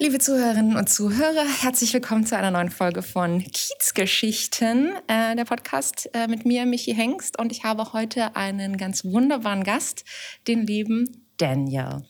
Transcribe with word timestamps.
Liebe 0.00 0.20
Zuhörerinnen 0.20 0.76
und 0.76 0.88
Zuhörer, 0.88 1.44
herzlich 1.60 1.92
willkommen 1.92 2.24
zu 2.24 2.36
einer 2.36 2.52
neuen 2.52 2.70
Folge 2.70 3.02
von 3.02 3.42
Kiezgeschichten, 3.42 4.92
äh, 5.08 5.34
der 5.34 5.44
Podcast 5.44 6.08
äh, 6.14 6.28
mit 6.28 6.46
mir, 6.46 6.66
Michi 6.66 6.94
Hengst. 6.94 7.36
Und 7.36 7.50
ich 7.50 7.64
habe 7.64 7.92
heute 7.92 8.36
einen 8.36 8.76
ganz 8.76 9.04
wunderbaren 9.04 9.64
Gast, 9.64 10.04
den 10.46 10.64
lieben 10.68 11.26
Daniel. 11.38 12.06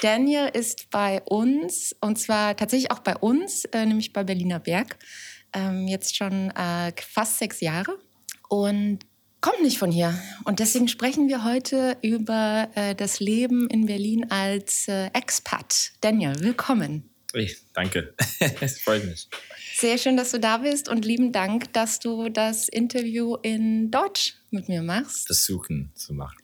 Daniel 0.00 0.48
ist 0.54 0.88
bei 0.88 1.20
uns, 1.26 1.94
und 2.00 2.18
zwar 2.18 2.56
tatsächlich 2.56 2.90
auch 2.90 3.00
bei 3.00 3.14
uns, 3.14 3.66
äh, 3.66 3.84
nämlich 3.84 4.14
bei 4.14 4.24
Berliner 4.24 4.58
Berg, 4.58 4.96
ähm, 5.52 5.88
jetzt 5.88 6.16
schon 6.16 6.50
äh, 6.52 6.90
fast 7.06 7.38
sechs 7.38 7.60
Jahre 7.60 7.98
und 8.48 9.00
kommt 9.42 9.62
nicht 9.62 9.76
von 9.76 9.90
hier. 9.92 10.18
Und 10.44 10.58
deswegen 10.58 10.88
sprechen 10.88 11.28
wir 11.28 11.44
heute 11.44 11.98
über 12.00 12.70
äh, 12.74 12.94
das 12.94 13.20
Leben 13.20 13.68
in 13.68 13.84
Berlin 13.84 14.30
als 14.30 14.88
äh, 14.88 15.10
Expat. 15.12 15.92
Daniel, 16.00 16.32
willkommen. 16.40 17.09
Hey, 17.32 17.56
danke, 17.74 18.14
es 18.60 18.80
freut 18.80 19.04
mich. 19.04 19.28
Sehr 19.76 19.98
schön, 19.98 20.16
dass 20.16 20.32
du 20.32 20.40
da 20.40 20.58
bist 20.58 20.88
und 20.88 21.04
lieben 21.04 21.30
Dank, 21.30 21.72
dass 21.72 22.00
du 22.00 22.28
das 22.28 22.68
Interview 22.68 23.36
in 23.36 23.90
Deutsch 23.92 24.34
mit 24.50 24.68
mir 24.68 24.82
machst. 24.82 25.26
Versuchen 25.26 25.92
zu 25.94 26.12
machen. 26.12 26.36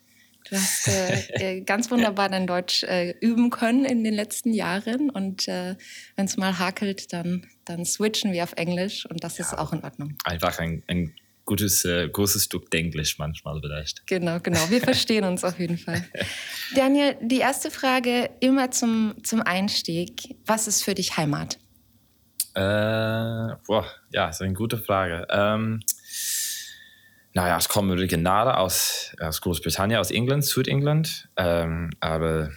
Du 0.48 0.54
hast 0.54 0.86
äh, 0.86 1.56
äh 1.56 1.60
ganz 1.62 1.90
wunderbar 1.90 2.28
dein 2.28 2.46
Deutsch 2.46 2.84
äh, 2.84 3.16
üben 3.20 3.50
können 3.50 3.84
in 3.84 4.04
den 4.04 4.14
letzten 4.14 4.52
Jahren 4.52 5.10
und 5.10 5.48
äh, 5.48 5.74
wenn 6.14 6.26
es 6.26 6.36
mal 6.36 6.56
hakelt, 6.60 7.12
dann, 7.12 7.44
dann 7.64 7.84
switchen 7.84 8.32
wir 8.32 8.44
auf 8.44 8.52
Englisch 8.52 9.06
und 9.06 9.24
das 9.24 9.38
ja, 9.38 9.44
ist 9.44 9.58
auch 9.58 9.72
in 9.72 9.82
Ordnung. 9.82 10.16
Einfach 10.24 10.60
ein, 10.60 10.84
ein 10.86 11.12
gutes, 11.46 11.84
äh, 11.84 12.08
großes 12.08 12.44
Stück 12.44 12.74
Englisch 12.74 13.18
manchmal 13.18 13.60
vielleicht. 13.60 14.06
Genau, 14.06 14.38
genau. 14.40 14.68
Wir 14.68 14.80
verstehen 14.82 15.24
uns 15.24 15.44
auf 15.44 15.58
jeden 15.58 15.78
Fall. 15.78 16.04
Daniel, 16.74 17.16
die 17.22 17.38
erste 17.38 17.70
Frage 17.70 18.28
immer 18.40 18.70
zum, 18.70 19.14
zum 19.22 19.40
Einstieg. 19.40 20.36
Was 20.44 20.68
ist 20.68 20.84
für 20.84 20.94
dich 20.94 21.16
Heimat? 21.16 21.58
Äh, 22.54 23.56
boah, 23.66 23.86
ja, 24.12 24.28
ist 24.28 24.42
eine 24.42 24.54
gute 24.54 24.78
Frage. 24.78 25.26
Ähm, 25.30 25.82
naja, 27.32 27.58
ich 27.58 27.68
komme 27.68 27.92
original 27.92 28.50
aus, 28.50 29.14
aus 29.20 29.40
Großbritannien, 29.40 30.00
aus 30.00 30.10
England, 30.10 30.44
Südengland. 30.44 31.28
Ähm, 31.36 31.90
aber 32.00 32.50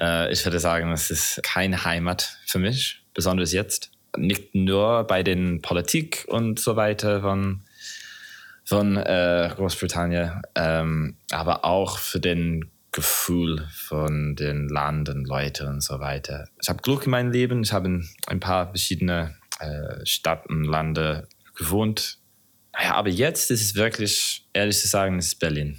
äh, 0.00 0.32
ich 0.32 0.44
würde 0.44 0.58
sagen, 0.58 0.92
es 0.92 1.10
ist 1.10 1.42
keine 1.42 1.84
Heimat 1.84 2.38
für 2.46 2.58
mich, 2.58 3.02
besonders 3.14 3.52
jetzt 3.52 3.90
nicht 4.18 4.54
nur 4.54 5.04
bei 5.04 5.22
den 5.22 5.62
Politik 5.62 6.24
und 6.28 6.58
so 6.58 6.76
weiter 6.76 7.20
von, 7.20 7.62
von 8.64 8.96
äh, 8.96 9.50
Großbritannien, 9.54 10.42
ähm, 10.54 11.16
aber 11.30 11.64
auch 11.64 11.98
für 11.98 12.20
den 12.20 12.70
Gefühl 12.92 13.68
von 13.70 14.36
den 14.36 14.68
Land 14.68 15.10
und 15.10 15.26
Leuten 15.26 15.68
und 15.68 15.82
so 15.82 16.00
weiter. 16.00 16.48
Ich 16.62 16.68
habe 16.70 16.80
Glück 16.80 17.04
in 17.04 17.10
meinem 17.10 17.30
Leben. 17.30 17.62
Ich 17.62 17.72
habe 17.72 17.88
in 17.88 18.08
ein 18.26 18.40
paar 18.40 18.68
verschiedene 18.68 19.36
äh, 19.60 20.04
Städten, 20.06 20.64
Lande 20.64 21.28
gewohnt. 21.54 22.18
Ja, 22.72 22.94
aber 22.94 23.10
jetzt 23.10 23.50
ist 23.50 23.62
es 23.62 23.74
wirklich, 23.74 24.46
ehrlich 24.54 24.78
zu 24.78 24.88
sagen, 24.88 25.18
ist 25.18 25.38
Berlin. 25.38 25.78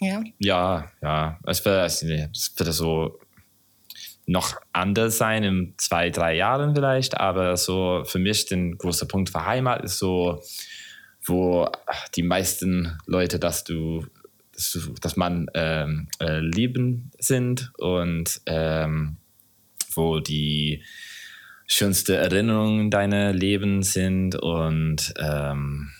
Ja. 0.00 0.22
Ja, 0.38 0.90
ja. 1.00 1.38
Es 1.46 1.64
wird, 1.64 1.84
es 1.86 2.02
wird 2.02 2.74
so 2.74 3.20
noch 4.28 4.60
anders 4.74 5.16
sein 5.16 5.42
in 5.42 5.74
zwei, 5.78 6.10
drei 6.10 6.36
Jahren 6.36 6.74
vielleicht, 6.74 7.18
aber 7.18 7.56
so 7.56 8.02
für 8.04 8.18
mich 8.18 8.44
der 8.44 8.58
große 8.76 9.08
Punkt 9.08 9.30
für 9.30 9.46
Heimat 9.46 9.82
ist 9.82 9.98
so, 9.98 10.42
wo 11.24 11.70
die 12.14 12.22
meisten 12.22 12.98
Leute, 13.06 13.38
dass 13.38 13.64
du, 13.64 14.06
dass, 14.52 14.72
du, 14.72 14.92
dass 15.00 15.16
man 15.16 15.50
ähm, 15.54 16.08
äh, 16.20 16.40
lieben 16.40 17.10
sind 17.18 17.72
und 17.78 18.42
ähm, 18.44 19.16
wo 19.94 20.20
die 20.20 20.84
schönste 21.66 22.16
Erinnerungen 22.16 22.90
deiner 22.90 23.32
Leben 23.32 23.82
sind 23.82 24.36
und 24.36 25.14
ähm, 25.18 25.90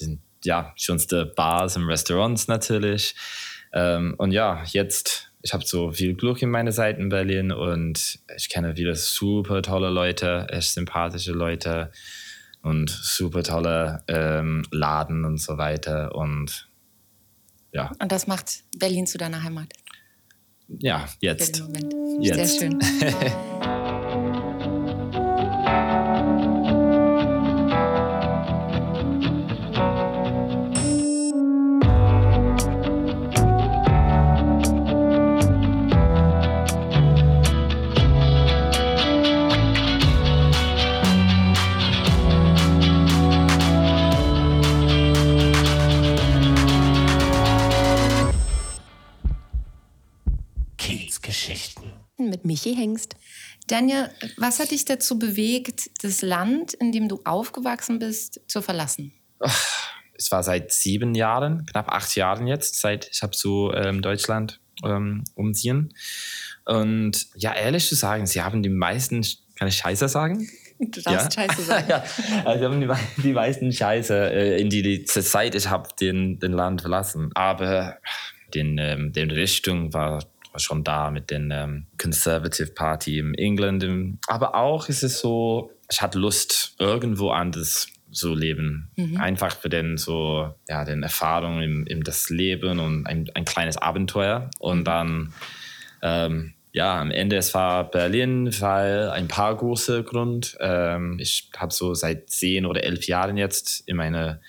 die 0.00 0.18
ja, 0.42 0.72
schönste 0.76 1.26
Bars 1.26 1.76
und 1.76 1.84
Restaurants 1.84 2.48
natürlich. 2.48 3.14
Ähm, 3.74 4.14
und 4.16 4.32
ja, 4.32 4.64
jetzt 4.68 5.31
ich 5.42 5.52
habe 5.52 5.64
so 5.66 5.90
viel 5.92 6.14
Glück 6.14 6.40
in 6.42 6.50
meiner 6.50 6.70
Zeit 6.70 6.98
in 6.98 7.08
Berlin 7.08 7.52
und 7.52 8.20
ich 8.36 8.48
kenne 8.48 8.76
viele 8.76 8.94
super 8.94 9.62
tolle 9.62 9.90
Leute, 9.90 10.46
echt 10.50 10.72
sympathische 10.72 11.32
Leute 11.32 11.90
und 12.62 12.90
super 12.90 13.42
tolle 13.42 14.04
ähm, 14.08 14.64
Laden 14.70 15.24
und 15.24 15.38
so 15.38 15.58
weiter. 15.58 16.14
Und 16.14 16.68
ja. 17.72 17.90
Und 18.00 18.12
das 18.12 18.26
macht 18.26 18.62
Berlin 18.78 19.06
zu 19.06 19.18
deiner 19.18 19.42
Heimat? 19.42 19.72
Ja, 20.68 21.08
jetzt. 21.20 21.62
jetzt. 22.20 22.48
Sehr 22.48 22.70
schön. 22.70 22.78
Michi 52.44 52.74
Hengst. 52.74 53.16
Daniel, 53.68 54.10
was 54.36 54.58
hat 54.58 54.70
dich 54.70 54.84
dazu 54.84 55.18
bewegt, 55.18 55.90
das 56.02 56.22
Land, 56.22 56.74
in 56.74 56.92
dem 56.92 57.08
du 57.08 57.20
aufgewachsen 57.24 57.98
bist, 57.98 58.40
zu 58.48 58.60
verlassen? 58.60 59.12
Es 60.14 60.30
war 60.30 60.42
seit 60.42 60.72
sieben 60.72 61.14
Jahren, 61.14 61.66
knapp 61.66 61.88
acht 61.88 62.14
Jahren 62.16 62.46
jetzt, 62.46 62.80
seit 62.80 63.08
ich 63.10 63.22
habe 63.22 63.32
zu 63.32 63.72
ähm, 63.74 64.02
Deutschland 64.02 64.60
ähm, 64.84 65.24
umziehen. 65.34 65.94
Und 66.64 67.28
ja, 67.34 67.54
ehrlich 67.54 67.88
zu 67.88 67.94
sagen, 67.94 68.26
sie 68.26 68.42
haben 68.42 68.62
die 68.62 68.68
meisten, 68.68 69.24
kann 69.56 69.68
ich 69.68 69.76
Scheiße 69.76 70.08
sagen? 70.08 70.48
Du 70.78 71.00
darfst 71.00 71.36
ja? 71.36 71.46
Scheiße 71.46 71.62
sagen. 71.64 71.86
ja, 71.88 72.04
also 72.44 72.58
sie 72.58 72.64
haben 72.64 72.80
die, 72.80 73.22
die 73.22 73.32
meisten 73.32 73.72
Scheiße 73.72 74.32
äh, 74.32 74.60
in 74.60 74.68
die, 74.68 74.82
die 74.82 75.04
Zeit, 75.04 75.54
ich 75.54 75.68
habe 75.68 75.88
den, 76.00 76.38
den 76.40 76.52
Land 76.52 76.80
verlassen. 76.80 77.30
Aber 77.34 77.98
den, 78.54 78.78
ähm, 78.78 79.12
den 79.12 79.30
Richtung 79.30 79.92
war 79.92 80.24
schon 80.56 80.84
da 80.84 81.10
mit 81.10 81.30
den 81.30 81.50
ähm, 81.50 81.86
Conservative 82.00 82.72
Party 82.72 83.18
in 83.18 83.34
England. 83.34 83.82
Im, 83.82 84.18
aber 84.26 84.54
auch 84.54 84.88
ist 84.88 85.02
es 85.02 85.20
so, 85.20 85.70
ich 85.90 86.00
hatte 86.02 86.18
Lust, 86.18 86.74
irgendwo 86.78 87.30
anders 87.30 87.88
zu 88.12 88.34
leben. 88.34 88.90
Mhm. 88.96 89.16
Einfach 89.16 89.56
für 89.56 89.68
den 89.68 89.96
so, 89.96 90.54
ja, 90.68 90.84
den 90.84 91.02
Erfahrungen 91.02 91.62
im, 91.62 91.86
im 91.86 92.04
das 92.04 92.30
Leben 92.30 92.78
und 92.78 93.06
ein, 93.06 93.30
ein 93.34 93.44
kleines 93.44 93.76
Abenteuer. 93.78 94.50
Und 94.58 94.80
mhm. 94.80 94.84
dann, 94.84 95.32
ähm, 96.02 96.54
ja, 96.72 97.00
am 97.00 97.10
Ende 97.10 97.36
es 97.36 97.52
war 97.54 97.90
Berlin, 97.90 98.50
weil 98.60 99.10
ein 99.10 99.28
paar 99.28 99.56
große 99.56 100.04
Grund. 100.04 100.56
Ähm, 100.60 101.18
ich 101.18 101.50
habe 101.56 101.72
so 101.72 101.94
seit 101.94 102.30
zehn 102.30 102.66
oder 102.66 102.84
elf 102.84 103.06
Jahren 103.06 103.36
jetzt 103.36 103.86
in 103.86 103.96
meiner 103.96 104.40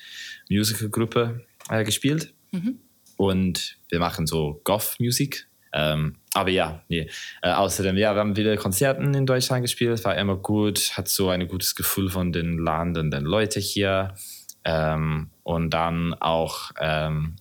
Musicalgruppe 0.50 1.46
äh, 1.70 1.84
gespielt. 1.84 2.34
Mhm. 2.52 2.80
Und 3.18 3.78
wir 3.90 4.00
machen 4.00 4.28
so 4.28 4.62
Goth-Musik. 4.64 5.48
Ähm, 5.74 6.16
aber 6.34 6.50
ja, 6.52 6.84
nee. 6.88 7.10
Äh, 7.42 7.52
außerdem, 7.52 7.98
ja, 7.98 8.14
wir 8.14 8.20
haben 8.20 8.36
wieder 8.36 8.56
Konzerten 8.58 9.14
in 9.14 9.26
Deutschland 9.26 9.64
gespielt, 9.64 10.04
war 10.06 10.16
immer 10.16 10.38
gut, 10.38 10.96
hat 10.96 11.08
so 11.08 11.30
ein 11.30 11.48
gutes 11.48 11.76
Gefühl 11.76 12.10
von 12.10 12.32
den 12.32 12.58
landenden 12.58 13.26
Leuten 13.26 13.62
hier. 13.62 14.14
Ähm, 14.64 15.32
und 15.44 15.72
dann 15.72 16.14
auch 16.14 16.72
ähm, 16.80 17.36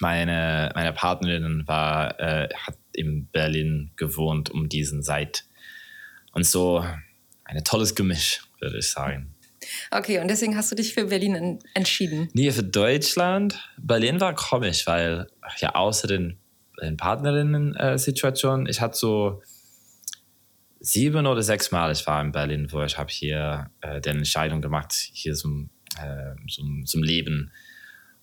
meine, 0.00 0.70
meine 0.74 0.92
Partnerin 0.92 1.62
war, 1.66 2.18
äh, 2.20 2.48
hat 2.54 2.76
in 2.92 3.26
Berlin 3.28 3.92
gewohnt 3.96 4.50
um 4.50 4.68
diesen 4.68 5.02
Zeit. 5.02 5.44
Und 6.32 6.44
so 6.44 6.84
ein 7.44 7.64
tolles 7.64 7.94
Gemisch, 7.94 8.42
würde 8.60 8.78
ich 8.78 8.90
sagen. 8.90 9.34
Okay, 9.90 10.18
und 10.18 10.28
deswegen 10.28 10.56
hast 10.56 10.72
du 10.72 10.74
dich 10.74 10.92
für 10.92 11.06
Berlin 11.06 11.60
entschieden? 11.74 12.28
Nee, 12.32 12.50
für 12.50 12.64
Deutschland. 12.64 13.70
Berlin 13.78 14.20
war 14.20 14.34
komisch, 14.34 14.86
weil 14.86 15.28
ja 15.60 15.74
außer 15.74 16.08
den 16.08 16.38
in 16.80 16.96
Partnerinnen-Situation. 16.96 18.66
Ich 18.66 18.80
hatte 18.80 18.96
so 18.96 19.42
sieben 20.80 21.26
oder 21.26 21.42
sechs 21.42 21.70
Mal, 21.70 21.92
ich 21.92 22.06
war 22.06 22.20
in 22.20 22.32
Berlin, 22.32 22.68
wo 22.70 22.82
ich 22.82 22.98
habe 22.98 23.10
hier 23.10 23.70
äh, 23.80 24.00
die 24.00 24.08
Entscheidung 24.08 24.60
gemacht, 24.60 24.92
hier 24.92 25.34
zum, 25.34 25.70
äh, 25.96 26.34
zum, 26.48 26.84
zum 26.86 27.02
Leben. 27.02 27.52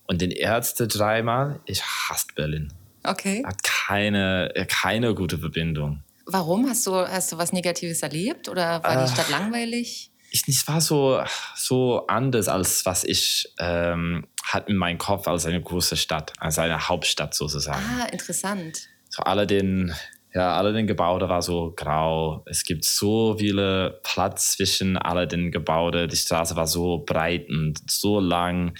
Und 0.06 0.20
den 0.20 0.30
ersten 0.30 0.88
dreimal, 0.88 1.60
ich 1.66 1.82
hasse 1.82 2.26
Berlin. 2.34 2.72
Okay. 3.04 3.42
Hat 3.46 3.62
keine, 3.62 4.52
keine 4.68 5.14
gute 5.14 5.38
Verbindung. 5.38 6.02
Warum? 6.26 6.68
Hast 6.68 6.86
du, 6.86 6.94
hast 6.94 7.32
du 7.32 7.38
was 7.38 7.52
Negatives 7.52 8.02
erlebt 8.02 8.48
oder 8.48 8.82
war 8.82 9.02
äh, 9.02 9.06
die 9.06 9.12
Stadt 9.12 9.30
langweilig? 9.30 10.10
ich, 10.30 10.46
es 10.48 10.66
war 10.68 10.80
so, 10.80 11.22
so 11.56 12.06
anders, 12.06 12.48
als 12.48 12.86
was 12.86 13.04
ich 13.04 13.52
ähm, 13.58 14.26
hatte 14.52 14.70
in 14.70 14.76
meinem 14.76 14.98
Kopf 14.98 15.26
als 15.28 15.46
eine 15.46 15.60
große 15.60 15.96
Stadt, 15.96 16.32
als 16.38 16.58
eine 16.58 16.88
Hauptstadt 16.88 17.34
sozusagen. 17.34 17.82
Ah, 18.00 18.06
interessant. 18.06 18.88
So 19.08 19.22
alle 19.22 19.46
den, 19.46 19.92
ja, 20.34 20.56
alle 20.56 20.72
den 20.72 20.86
Gebäude 20.86 21.28
war 21.28 21.42
so 21.42 21.72
grau. 21.76 22.44
Es 22.46 22.64
gibt 22.64 22.84
so 22.84 23.36
viele 23.38 24.00
Platz 24.02 24.56
zwischen 24.56 24.96
alle 24.96 25.26
den 25.26 25.50
Gebäude. 25.50 26.06
Die 26.06 26.16
Straße 26.16 26.54
war 26.56 26.66
so 26.66 27.04
breit 27.04 27.48
und 27.48 27.78
so 27.90 28.20
lang. 28.20 28.74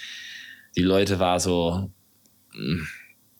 Die 0.75 0.83
Leute 0.83 1.19
waren 1.19 1.39
so, 1.39 1.91
mm, 2.53 2.83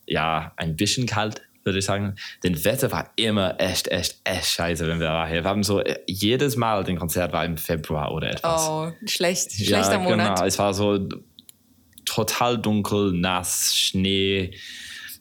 ja, 0.06 0.52
ein 0.56 0.76
bisschen 0.76 1.06
kalt, 1.06 1.40
würde 1.64 1.78
ich 1.78 1.86
sagen. 1.86 2.16
Den 2.44 2.62
Wetter 2.64 2.92
war 2.92 3.10
immer 3.16 3.58
echt, 3.58 3.88
echt, 3.88 4.20
echt 4.24 4.48
scheiße, 4.48 4.86
wenn 4.86 5.00
wir 5.00 5.06
da 5.06 5.26
hier. 5.26 5.44
Wir 5.44 5.48
haben 5.48 5.62
so 5.62 5.80
äh, 5.80 5.98
jedes 6.06 6.56
Mal 6.56 6.84
den 6.84 6.98
Konzert 6.98 7.32
war 7.32 7.46
im 7.46 7.56
Februar 7.56 8.12
oder 8.12 8.30
etwas. 8.30 8.68
Oh, 8.68 8.92
schlecht, 9.06 9.52
schlechter 9.52 9.92
ja, 9.92 9.98
Monat. 9.98 10.36
Genau, 10.36 10.46
es 10.46 10.58
war 10.58 10.74
so 10.74 11.08
total 12.14 12.60
dunkel, 12.60 13.12
nass, 13.12 13.74
Schnee, 13.74 14.56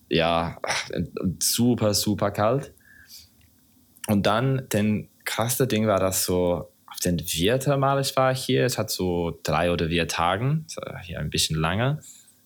ja, 0.10 0.58
super, 1.40 1.94
super 1.94 2.32
kalt. 2.32 2.74
Und 4.08 4.26
dann, 4.26 4.68
den 4.70 5.10
krasse 5.24 5.68
Ding 5.68 5.88
war, 5.88 6.00
dass 6.00 6.26
so 6.26 6.72
auf 6.88 7.00
den 7.00 7.20
vierten 7.20 7.80
Mal 7.80 8.02
ich 8.02 8.16
war 8.18 8.36
hier, 8.36 8.66
es 8.66 8.78
hat 8.78 8.92
so 8.92 9.40
drei 9.44 9.72
oder 9.72 9.88
vier 9.88 10.08
Tagen, 10.08 10.66
hier 11.04 11.20
ein 11.20 11.30
bisschen 11.30 11.58
lange. 11.58 12.00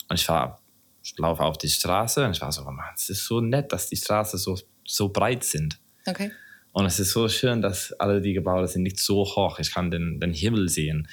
Und 0.10 0.20
ich 0.20 0.30
war, 0.30 0.62
ich 1.04 1.18
laufe 1.18 1.44
auf 1.44 1.58
die 1.58 1.70
Straße 1.70 2.24
und 2.24 2.32
ich 2.32 2.42
war 2.42 2.52
so, 2.52 2.64
man, 2.64 2.80
es 2.96 3.10
ist 3.10 3.26
so 3.26 3.42
nett, 3.42 3.72
dass 3.72 3.90
die 3.90 3.96
Straßen 3.96 4.38
so, 4.38 4.58
so 4.86 5.10
breit 5.10 5.44
sind. 5.44 5.80
Okay. 6.06 6.32
Und 6.72 6.86
es 6.86 7.00
ist 7.00 7.12
so 7.12 7.28
schön, 7.30 7.62
dass 7.62 7.94
alle 7.94 8.22
die 8.22 8.34
Gebäude 8.34 8.68
sind 8.68 8.84
nicht 8.84 9.00
so 9.00 9.24
hoch. 9.24 9.60
Ich 9.60 9.74
kann 9.74 9.90
den, 9.90 10.20
den 10.20 10.34
Himmel 10.34 10.70
sehen. 10.70 11.08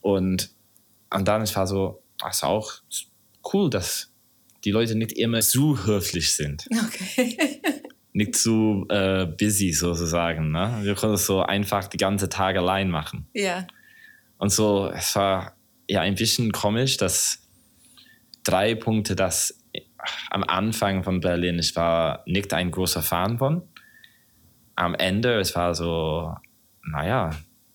Und, 0.00 0.50
und 1.14 1.28
dann 1.28 1.44
ich 1.44 1.54
war 1.56 1.66
so, 1.66 2.02
das 2.18 2.36
ist 2.36 2.44
auch 2.44 2.72
cool, 3.52 3.70
dass 3.70 4.12
die 4.64 4.70
Leute 4.70 4.94
nicht 4.94 5.12
immer 5.12 5.40
zu 5.40 5.86
höflich 5.86 6.34
sind. 6.34 6.66
Okay. 6.86 7.60
nicht 8.12 8.34
zu 8.34 8.86
äh, 8.88 9.26
busy 9.26 9.72
sozusagen. 9.72 10.50
Ne? 10.50 10.78
Wir 10.82 10.94
können 10.94 11.14
es 11.14 11.26
so 11.26 11.42
einfach 11.42 11.86
die 11.86 11.98
ganze 11.98 12.28
Tag 12.28 12.56
allein 12.56 12.88
machen. 12.88 13.28
Ja. 13.34 13.66
Und 14.38 14.50
so, 14.50 14.90
es 14.90 15.14
war 15.16 15.54
ja 15.88 16.00
ein 16.00 16.14
bisschen 16.14 16.50
komisch, 16.50 16.96
dass 16.96 17.46
drei 18.42 18.74
Punkte, 18.74 19.16
dass 19.16 19.62
am 20.30 20.44
Anfang 20.44 21.04
von 21.04 21.20
Berlin, 21.20 21.58
ich 21.58 21.76
war 21.76 22.22
nicht 22.26 22.54
ein 22.54 22.70
großer 22.70 23.02
Fan 23.02 23.38
von. 23.38 23.62
Am 24.76 24.94
Ende, 24.94 25.38
es 25.38 25.54
war 25.54 25.74
so, 25.74 26.34
naja, 26.82 27.30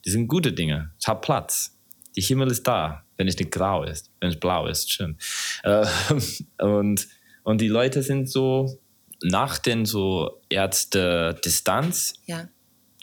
die 0.06 0.10
sind 0.10 0.28
gute 0.28 0.54
Dinge. 0.54 0.92
Ich 1.00 1.08
habe 1.08 1.22
Platz. 1.22 1.78
Die 2.16 2.22
Himmel 2.22 2.50
ist 2.50 2.68
da, 2.68 3.06
wenn 3.22 3.28
es 3.28 3.38
nicht 3.38 3.52
grau 3.52 3.84
ist, 3.84 4.10
wenn 4.20 4.32
es 4.32 4.40
blau 4.40 4.66
ist, 4.68 4.92
schön. 4.92 5.18
Äh, 5.64 5.86
und, 6.64 7.08
und 7.44 7.62
die 7.62 7.68
Leute 7.68 8.02
sind 8.04 8.28
so, 8.30 8.80
nach 9.24 9.60
den 9.60 9.86
so 9.86 10.42
Ärzte 10.50 11.40
Distanz, 11.46 12.14
Ja. 12.26 12.50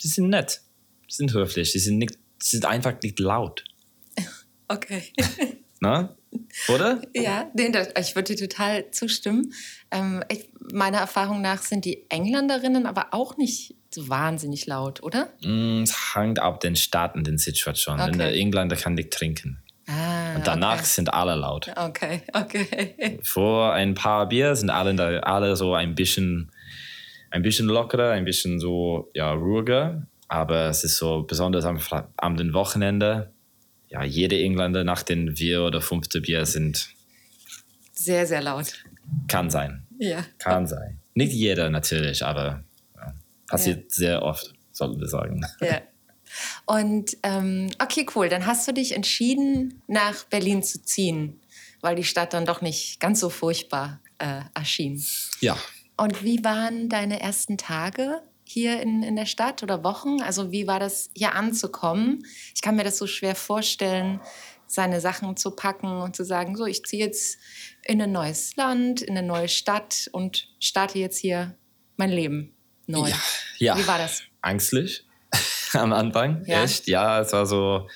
die 0.02 0.08
sind 0.08 0.28
nett, 0.28 0.60
die 1.08 1.14
sind 1.14 1.32
höflich, 1.32 1.70
die 1.72 1.78
sind, 1.78 1.98
nicht, 1.98 2.14
die 2.42 2.46
sind 2.46 2.64
einfach 2.66 2.94
nicht 3.02 3.18
laut. 3.20 3.64
Okay. 4.68 5.12
Ne? 5.80 6.16
Oder? 6.68 7.00
Ja, 7.14 7.48
ich 8.00 8.16
würde 8.16 8.34
dir 8.34 8.48
total 8.48 8.90
zustimmen. 8.90 9.52
Ähm, 9.92 10.24
ich, 10.28 10.50
meiner 10.72 10.98
Erfahrung 10.98 11.40
nach 11.40 11.62
sind 11.62 11.84
die 11.84 12.04
Engländerinnen 12.10 12.84
aber 12.84 13.14
auch 13.14 13.36
nicht 13.36 13.76
so 13.94 14.08
wahnsinnig 14.08 14.66
laut, 14.66 15.02
oder? 15.04 15.32
Mm, 15.40 15.84
Es 15.84 16.16
hängt 16.16 16.40
ab 16.40 16.58
den 16.60 16.74
Staaten, 16.74 17.22
den 17.22 17.38
Situation. 17.38 18.00
In 18.00 18.16
Okay. 18.16 18.40
England 18.40 18.74
kann 18.76 18.98
ich 18.98 19.08
trinken. 19.10 19.62
Danach 20.48 20.78
okay. 20.78 20.84
sind 20.84 21.12
alle 21.12 21.34
laut. 21.34 21.70
Okay, 21.76 22.22
okay. 22.32 23.20
Vor 23.22 23.72
ein 23.72 23.94
paar 23.94 24.28
Bier 24.28 24.56
sind 24.56 24.70
alle, 24.70 25.26
alle 25.26 25.56
so 25.56 25.74
ein 25.74 25.94
bisschen, 25.94 26.50
ein 27.30 27.42
bisschen 27.42 27.66
lockerer, 27.66 28.12
ein 28.12 28.24
bisschen 28.24 28.58
so 28.58 29.10
ja, 29.14 29.32
ruhiger. 29.32 30.06
Aber 30.28 30.66
es 30.66 30.84
ist 30.84 30.96
so 30.96 31.22
besonders 31.22 31.64
am, 31.64 31.78
am 32.16 32.36
den 32.36 32.52
Wochenende. 32.54 33.32
Ja, 33.88 34.04
jede 34.04 34.38
Engländer 34.38 34.84
nach 34.84 35.02
den 35.02 35.36
vier 35.36 35.62
oder 35.62 35.80
fünfte 35.80 36.20
Bier 36.20 36.44
sind, 36.44 36.88
Sehr, 37.92 38.26
sehr 38.26 38.42
laut. 38.42 38.84
kann 39.28 39.48
sein. 39.50 39.86
Ja. 39.98 40.24
Kann 40.38 40.66
sein. 40.66 41.00
Nicht 41.14 41.32
jeder 41.32 41.70
natürlich, 41.70 42.24
aber 42.24 42.62
ja, 42.96 43.14
passiert 43.48 43.90
sehr 43.90 44.22
oft, 44.22 44.52
sollten 44.72 45.00
wir 45.00 45.08
sagen. 45.08 45.44
Ja. 45.60 45.80
Und 46.66 47.16
ähm, 47.22 47.70
okay, 47.80 48.06
cool. 48.14 48.28
Dann 48.28 48.46
hast 48.46 48.66
du 48.68 48.72
dich 48.72 48.92
entschieden, 48.92 49.82
nach 49.86 50.24
Berlin 50.24 50.62
zu 50.62 50.82
ziehen, 50.82 51.40
weil 51.80 51.96
die 51.96 52.04
Stadt 52.04 52.32
dann 52.32 52.46
doch 52.46 52.60
nicht 52.60 53.00
ganz 53.00 53.20
so 53.20 53.30
furchtbar 53.30 54.00
äh, 54.18 54.42
erschien. 54.54 55.04
Ja, 55.40 55.56
Und 55.96 56.22
wie 56.22 56.44
waren 56.44 56.88
deine 56.88 57.20
ersten 57.20 57.58
Tage 57.58 58.22
hier 58.44 58.80
in, 58.80 59.02
in 59.02 59.16
der 59.16 59.26
Stadt 59.26 59.62
oder 59.62 59.84
Wochen? 59.84 60.22
Also 60.22 60.52
wie 60.52 60.66
war 60.66 60.80
das, 60.80 61.10
hier 61.14 61.34
anzukommen? 61.34 62.24
Ich 62.54 62.62
kann 62.62 62.76
mir 62.76 62.84
das 62.84 62.98
so 62.98 63.06
schwer 63.06 63.34
vorstellen, 63.34 64.20
seine 64.66 65.00
Sachen 65.00 65.36
zu 65.36 65.52
packen 65.52 66.02
und 66.02 66.14
zu 66.14 66.24
sagen, 66.24 66.56
so, 66.56 66.66
ich 66.66 66.84
ziehe 66.84 67.04
jetzt 67.04 67.38
in 67.84 68.02
ein 68.02 68.12
neues 68.12 68.54
Land, 68.56 69.00
in 69.00 69.16
eine 69.16 69.26
neue 69.26 69.48
Stadt 69.48 70.08
und 70.12 70.48
starte 70.60 70.98
jetzt 70.98 71.18
hier 71.18 71.56
mein 71.96 72.10
Leben 72.10 72.54
neu. 72.86 73.08
Ja, 73.08 73.16
ja. 73.58 73.78
Wie 73.78 73.86
war 73.86 73.98
das? 73.98 74.22
Angstlich 74.42 75.07
am 75.74 75.92
Anfang. 75.92 76.44
Ja. 76.46 76.64
Echt, 76.64 76.88
ja, 76.88 77.20
es 77.20 77.32
war 77.32 77.46
so, 77.46 77.88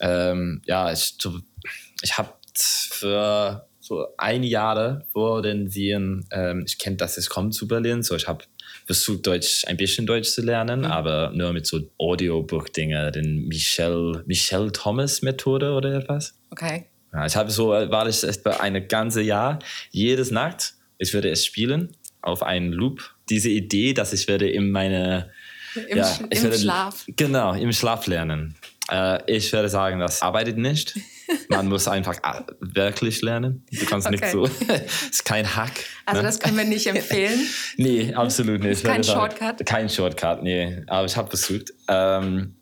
ähm, 0.00 0.62
ja, 0.66 0.92
ich, 0.92 1.16
ich 2.02 2.18
habe 2.18 2.32
für 2.54 3.66
so 3.80 4.06
ein 4.18 4.42
Jahr 4.42 5.02
vor 5.12 5.42
den 5.42 5.70
Sehen, 5.70 6.26
ähm, 6.30 6.64
ich 6.66 6.78
kenne, 6.78 6.96
dass 6.96 7.16
es 7.16 7.28
kommt 7.28 7.54
zu 7.54 7.66
Berlin, 7.66 8.02
so 8.02 8.14
ich 8.14 8.28
habe 8.28 8.44
versucht, 8.86 9.26
Deutsch, 9.26 9.64
ein 9.66 9.76
bisschen 9.76 10.06
Deutsch 10.06 10.30
zu 10.30 10.42
lernen, 10.42 10.84
aber 10.84 11.30
nur 11.34 11.52
mit 11.52 11.66
so 11.66 11.80
Audiobook-Dinge, 11.98 13.12
den 13.12 13.46
Michelle, 13.46 14.24
Michelle 14.26 14.72
Thomas-Methode 14.72 15.72
oder 15.72 15.94
etwas. 15.94 16.38
Okay. 16.50 16.86
Ja, 17.12 17.26
ich 17.26 17.36
habe 17.36 17.50
so, 17.50 17.68
war 17.68 18.08
ich 18.08 18.22
etwa 18.24 18.50
eine 18.50 18.86
ganze 18.86 19.22
Jahr, 19.22 19.58
jedes 19.90 20.30
Nacht, 20.30 20.74
ich 20.98 21.12
würde 21.14 21.30
es 21.30 21.44
spielen 21.44 21.96
auf 22.22 22.42
einen 22.42 22.72
Loop. 22.72 23.14
Diese 23.28 23.48
Idee, 23.48 23.94
dass 23.94 24.12
ich 24.12 24.26
werde 24.28 24.48
in 24.48 24.70
meine 24.70 25.30
Im, 25.88 25.98
ja, 25.98 26.18
im 26.30 26.42
werde, 26.42 26.58
Schlaf. 26.58 27.04
Genau, 27.16 27.52
im 27.54 27.72
Schlaf 27.72 28.06
lernen. 28.06 28.56
Äh, 28.90 29.18
ich 29.36 29.52
würde 29.52 29.68
sagen, 29.68 30.00
das 30.00 30.22
arbeitet 30.22 30.56
nicht. 30.56 30.98
Man 31.50 31.68
muss 31.68 31.86
einfach 31.88 32.16
a- 32.22 32.46
wirklich 32.60 33.20
lernen. 33.22 33.62
Du 33.70 33.84
kannst 33.84 34.10
nicht 34.10 34.22
Okay. 34.22 34.32
so. 34.32 34.44
ist 35.10 35.24
kein 35.24 35.54
Hack. 35.56 35.72
Also 36.06 36.22
ne? 36.22 36.26
das 36.28 36.40
können 36.40 36.56
wir 36.56 36.64
nicht 36.64 36.86
empfehlen. 36.86 37.38
Nee, 37.76 38.14
absolut 38.14 38.62
nicht. 38.62 38.78
Ich 38.78 38.82
Kein 38.84 38.96
würde 38.98 39.04
sagen, 39.04 39.30
Shortcut? 39.36 39.66
Kein 39.66 39.88
Shortcut, 39.90 40.42
nee. 40.42 40.82
Aber 40.86 41.04
ich 41.06 41.16
habe 41.16 41.28
versucht. 41.28 41.72
Ähm, 41.86 42.54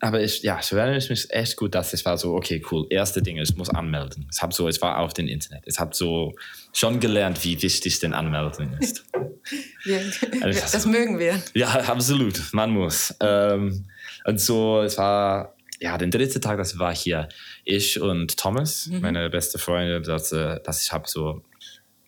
aber 0.00 0.20
ich, 0.20 0.42
ja, 0.42 0.58
ich 0.60 0.70
erinnere 0.72 0.96
mich 1.08 1.30
echt 1.30 1.56
gut, 1.56 1.74
dass 1.74 1.94
ich 1.94 2.04
war 2.04 2.18
so, 2.18 2.34
okay, 2.34 2.62
cool. 2.70 2.86
Erste 2.90 3.22
Dinge, 3.22 3.42
ich 3.42 3.56
muss 3.56 3.70
anmelden. 3.70 4.28
Ich 4.32 4.42
habe 4.42 4.52
so, 4.52 4.68
ich 4.68 4.80
war 4.82 4.98
auf 4.98 5.14
dem 5.14 5.26
Internet. 5.26 5.64
Ich 5.66 5.78
habe 5.78 5.94
so 5.94 6.34
schon 6.72 7.00
gelernt, 7.00 7.42
wie 7.44 7.60
wichtig 7.62 7.98
denn 8.00 8.12
Anmelden 8.12 8.76
ist. 8.80 9.04
Wir, 9.84 10.00
Also 10.40 10.60
das 10.60 10.86
mögen 10.86 11.20
wir. 11.20 11.40
Ja, 11.54 11.68
absolut. 11.68 12.52
Man 12.52 12.70
muss. 12.70 13.14
Ähm, 13.20 13.86
und 14.24 14.40
so, 14.40 14.82
es 14.82 14.98
war 14.98 15.54
ja 15.78 15.96
den 15.96 16.10
dritten 16.10 16.40
Tag, 16.40 16.58
das 16.58 16.80
war 16.80 16.92
hier 16.92 17.28
ich 17.64 18.00
und 18.00 18.36
Thomas, 18.36 18.88
meine 18.90 19.30
beste 19.30 19.58
Freundin, 19.58 20.02
dass, 20.02 20.32
äh, 20.32 20.58
dass 20.64 20.82
ich 20.82 20.90
habe 20.90 21.04
so, 21.06 21.42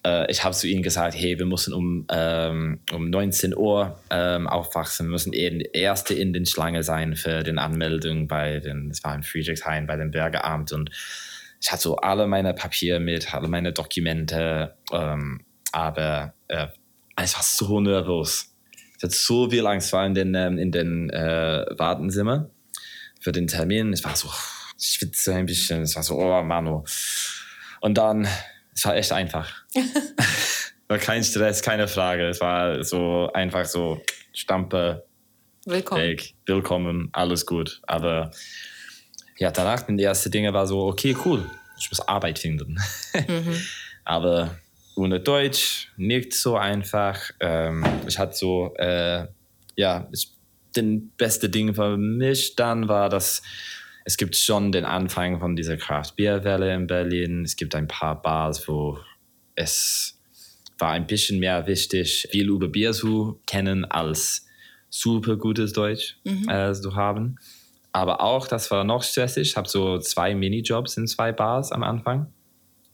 äh, 0.05 0.31
ich 0.31 0.45
habe 0.45 0.55
zu 0.55 0.67
ihnen 0.67 0.83
gesagt, 0.83 1.15
hey, 1.17 1.39
wir 1.39 1.47
müssen 1.47 1.73
um, 1.75 2.07
ähm, 2.11 2.81
um 2.93 3.11
19 3.11 3.57
Uhr 3.57 3.99
ähm, 4.11 4.47
aufwachsen, 4.47 5.07
wir 5.07 5.13
müssen 5.13 5.33
eben 5.33 5.61
erste 5.61 6.15
in 6.15 6.33
den 6.33 6.47
Schlange 6.47 6.83
sein 6.83 7.17
für 7.17 7.43
den 7.43 7.59
Anmeldung 7.59 8.29
bei 8.29 8.61
den, 8.61 8.91
es 8.91 9.03
war 9.05 9.15
in 9.15 9.23
Friedrichshain 9.23 9.87
bei 9.87 9.97
dem 9.97 10.11
Bürgeramt 10.11 10.73
und 10.73 10.91
ich 11.61 11.73
hatte 11.73 11.83
so 11.83 11.97
alle 11.97 12.27
meine 12.27 12.55
Papiere 12.55 13.01
mit, 13.01 13.35
alle 13.35 13.49
meine 13.49 13.73
Dokumente, 13.73 14.77
ähm, 14.93 15.45
aber 15.73 16.35
äh, 16.49 16.69
ich 17.23 17.35
war 17.35 17.43
so 17.43 17.81
nervös. 17.81 18.55
Ich 18.97 19.03
hatte 19.03 19.15
so 19.15 19.51
viel 19.51 19.67
Angst, 19.67 19.91
vor 19.91 20.05
in 20.05 20.15
den, 20.15 20.35
ähm, 20.35 20.59
in 20.59 20.73
den 20.73 21.11
äh, 21.11 21.67
Wartenzimmer 21.77 22.51
für 23.21 23.33
den 23.33 23.47
Termin. 23.47 23.93
Ich 23.93 24.05
war 24.05 24.17
so, 24.17 24.29
ich 24.79 24.87
schwitze 24.87 25.35
ein 25.35 25.47
bisschen. 25.47 25.83
Es 25.83 25.97
war 25.97 26.03
so, 26.03 26.17
oh 26.17 26.43
Manu. 26.43 26.85
Und 27.81 27.99
dann, 27.99 28.27
es 28.79 28.85
war 28.85 28.95
echt 28.95 29.11
einfach. 29.11 29.53
war 30.89 30.99
kein 30.99 31.25
Stress, 31.25 31.63
keine 31.63 31.89
Frage. 31.89 32.29
Es 32.29 32.41
war 32.41 32.85
so 32.85 33.29
einfach 33.35 33.65
so, 33.65 34.01
Stampe, 34.33 35.05
Willkommen. 35.65 36.01
weg, 36.01 36.35
willkommen, 36.47 37.09
alles 37.11 37.45
gut. 37.45 37.81
Aber 37.89 38.31
ja, 39.37 39.51
danach, 39.51 39.85
die 39.89 40.01
erste 40.01 40.31
Dinge 40.31 40.55
war 40.55 40.69
so, 40.69 40.87
okay, 40.87 41.17
cool, 41.25 41.45
ich 41.77 41.91
muss 41.91 42.07
Arbeit 42.07 42.39
finden. 42.39 42.79
Aber 44.05 44.57
ohne 44.95 45.19
Deutsch 45.19 45.91
nicht 45.97 46.33
so 46.33 46.57
einfach. 46.57 47.19
Ähm, 47.41 47.85
ich 48.07 48.17
hatte 48.17 48.37
so, 48.37 48.77
äh, 48.77 49.27
ja, 49.75 50.07
ich, 50.13 50.31
den 50.77 51.11
beste 51.17 51.49
Ding 51.49 51.75
für 51.75 51.97
mich 51.97 52.55
dann 52.55 52.87
war, 52.89 53.09
dass 53.09 53.43
es 54.09 54.17
gibt 54.17 54.37
schon 54.37 54.73
den 54.73 54.87
Anfang 54.87 55.39
von 55.39 55.55
dieser 55.55 55.77
Craft 55.77 56.13
Beer 56.17 56.43
Welle 56.43 56.75
in 56.75 56.87
Berlin. 56.87 57.45
Es 57.45 57.57
gibt 57.57 57.75
ein 57.75 57.87
paar 57.87 58.23
Bars, 58.23 58.67
wo 58.67 58.99
es 59.55 60.19
war 60.79 60.93
ein 60.93 61.07
bisschen 61.07 61.39
mehr 61.39 61.67
wichtig, 61.67 62.27
viel 62.31 62.49
über 62.49 62.69
Bier 62.69 62.93
zu 62.93 63.39
kennen 63.47 63.85
als 63.85 64.47
super 64.89 65.37
gutes 65.37 65.75
Deutsch 65.75 66.17
mhm. 66.25 66.49
äh, 66.49 66.73
zu 66.73 66.97
haben. 66.97 67.37
Aber 67.93 68.23
auch, 68.23 68.49
das 68.49 68.71
war 68.71 68.83
noch 68.83 69.03
stressig. 69.03 69.51
Ich 69.51 69.57
habe 69.59 69.69
so 69.69 69.99
zwei 69.99 70.35
Minijobs 70.35 70.97
in 70.97 71.07
zwei 71.07 71.31
Bars 71.31 71.71
am 71.71 71.83
Anfang. 71.83 72.33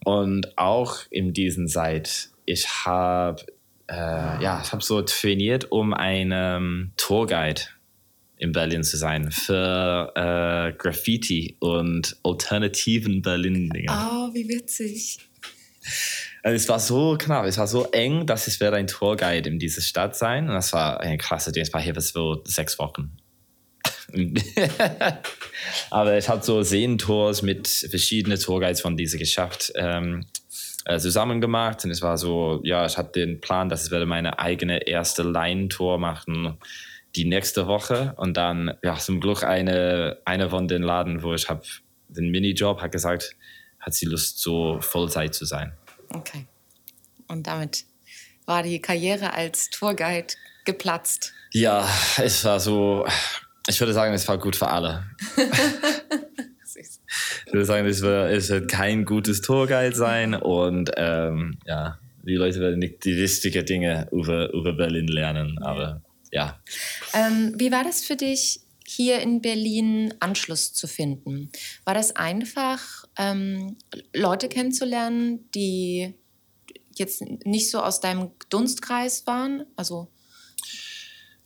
Und 0.04 0.58
auch 0.58 0.96
in 1.10 1.32
diesen 1.32 1.68
Zeit, 1.68 2.30
ich 2.44 2.66
habe 2.84 3.40
äh, 3.86 3.94
ja, 4.42 4.60
ich 4.64 4.72
habe 4.72 4.82
so 4.82 5.00
trainiert, 5.02 5.70
um 5.70 5.94
ein 5.94 6.32
ähm, 6.34 6.90
Tourguide 6.96 7.60
in 8.44 8.52
Berlin 8.52 8.84
zu 8.84 8.96
sein 8.96 9.32
für 9.32 10.12
äh, 10.14 10.72
Graffiti 10.76 11.56
und 11.58 12.16
alternativen 12.22 13.22
Berlin. 13.22 13.70
-Dinge. 13.70 13.90
Oh, 13.90 14.32
wie 14.34 14.48
witzig. 14.48 15.18
Also 16.42 16.56
es 16.56 16.68
war 16.68 16.78
so 16.78 17.16
knapp, 17.18 17.46
es 17.46 17.58
war 17.58 17.66
so 17.66 17.86
eng, 17.90 18.26
dass 18.26 18.46
ich 18.46 18.60
werde 18.60 18.76
ein 18.76 18.86
Tourguide 18.86 19.48
in 19.48 19.58
dieser 19.58 19.80
Stadt 19.80 20.16
sein. 20.16 20.48
Und 20.48 20.54
das 20.54 20.72
war 20.72 21.00
eine 21.00 21.18
krasse 21.18 21.52
Ding. 21.52 21.62
Ich 21.62 21.72
war 21.72 21.80
hier 21.80 21.94
für 21.94 22.42
sechs 22.44 22.78
Wochen. 22.78 23.16
Aber 25.90 26.16
ich 26.16 26.28
habe 26.28 26.44
so 26.44 26.62
Seentours 26.62 27.42
mit 27.42 27.66
verschiedenen 27.68 28.38
Tourguides 28.38 28.80
von 28.80 28.96
dieser 28.96 29.18
geschafft. 29.18 29.72
Ähm, 29.74 30.26
äh, 30.84 30.98
zusammen 30.98 31.40
gemacht 31.40 31.82
und 31.86 31.90
es 31.90 32.02
war 32.02 32.18
so, 32.18 32.60
ja, 32.62 32.84
ich 32.84 32.98
hatte 32.98 33.20
den 33.20 33.40
Plan, 33.40 33.70
dass 33.70 33.86
ich 33.86 33.90
werde 33.90 34.04
meine 34.04 34.38
eigene 34.38 34.86
erste 34.86 35.22
Line-Tour 35.22 35.98
machen 35.98 36.58
die 37.16 37.24
nächste 37.24 37.66
Woche 37.66 38.14
und 38.16 38.36
dann, 38.36 38.74
ja, 38.82 38.96
zum 38.96 39.20
Glück 39.20 39.44
eine, 39.44 40.18
eine 40.24 40.50
von 40.50 40.68
den 40.68 40.82
Laden, 40.82 41.22
wo 41.22 41.34
ich 41.34 41.48
habe 41.48 41.62
den 42.08 42.30
Minijob, 42.30 42.80
hat 42.80 42.92
gesagt, 42.92 43.36
hat 43.78 43.94
sie 43.94 44.06
Lust, 44.06 44.38
so 44.38 44.80
Vollzeit 44.80 45.34
zu 45.34 45.44
sein. 45.44 45.72
Okay. 46.10 46.46
Und 47.28 47.46
damit 47.46 47.84
war 48.46 48.62
die 48.62 48.80
Karriere 48.80 49.32
als 49.32 49.70
Tourguide 49.70 50.34
geplatzt. 50.64 51.32
Ja, 51.52 51.88
es 52.18 52.44
war 52.44 52.60
so, 52.60 53.06
ich 53.68 53.78
würde 53.80 53.92
sagen, 53.92 54.14
es 54.14 54.26
war 54.28 54.38
gut 54.38 54.56
für 54.56 54.68
alle. 54.68 55.04
ich 57.46 57.52
würde 57.52 57.64
sagen, 57.64 57.86
es 57.86 58.02
wird, 58.02 58.32
es 58.32 58.48
wird 58.48 58.70
kein 58.70 59.04
gutes 59.04 59.40
Tourguide 59.40 59.94
sein 59.94 60.34
und 60.34 60.90
ähm, 60.96 61.58
ja, 61.66 61.98
die 62.22 62.34
Leute 62.34 62.60
werden 62.60 62.78
nicht 62.78 63.04
die 63.04 63.16
wichtigen 63.16 63.64
Dinge 63.64 64.08
über, 64.10 64.52
über 64.52 64.72
Berlin 64.72 65.06
lernen, 65.06 65.58
aber 65.62 66.02
ja. 66.34 66.60
Ähm, 67.14 67.54
wie 67.56 67.70
war 67.70 67.84
das 67.84 68.04
für 68.04 68.16
dich, 68.16 68.60
hier 68.86 69.20
in 69.20 69.40
Berlin 69.40 70.12
Anschluss 70.20 70.74
zu 70.74 70.86
finden? 70.86 71.50
War 71.84 71.94
das 71.94 72.16
einfach, 72.16 73.04
ähm, 73.16 73.76
Leute 74.12 74.48
kennenzulernen, 74.48 75.48
die 75.54 76.14
jetzt 76.96 77.22
nicht 77.44 77.70
so 77.70 77.80
aus 77.80 78.00
deinem 78.00 78.32
Dunstkreis 78.50 79.26
waren? 79.26 79.64
Also 79.76 80.10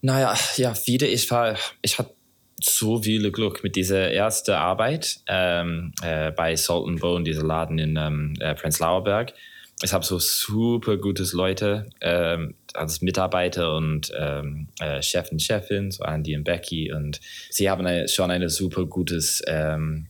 naja, 0.01 0.35
ja, 0.57 0.73
viele. 0.73 1.07
Ich 1.07 1.29
war, 1.29 1.57
ich 1.81 1.99
hatte 1.99 2.15
so 2.61 3.01
viel 3.01 3.31
Glück 3.31 3.63
mit 3.63 3.75
dieser 3.75 4.11
ersten 4.11 4.51
Arbeit 4.51 5.19
ähm, 5.27 5.93
äh, 6.01 6.31
bei 6.31 6.55
Salt 6.55 6.87
and 6.87 6.99
Bone, 6.99 7.23
dieser 7.23 7.43
Laden 7.43 7.77
in 7.77 7.95
ähm, 7.95 8.33
äh, 8.39 8.55
Prenzlauer 8.55 9.03
Berg. 9.03 9.33
Ich 9.81 9.93
habe 9.93 10.03
so 10.03 10.19
super 10.19 10.97
gutes 10.97 11.31
Leute 11.31 11.89
ähm, 12.01 12.55
als 12.73 13.01
Mitarbeiter 13.01 13.75
und 13.75 14.11
ähm, 14.17 14.67
äh, 14.79 15.01
Chef 15.01 15.31
und 15.31 15.41
Chefin, 15.41 15.91
so 15.91 16.03
Andy 16.03 16.35
und 16.35 16.43
Becky. 16.43 16.91
Und 16.91 17.21
sie 17.49 17.69
haben 17.69 17.85
eine, 17.85 18.07
schon 18.09 18.29
eine 18.29 18.49
super 18.49 18.85
gutes 18.85 19.41
ähm, 19.47 20.07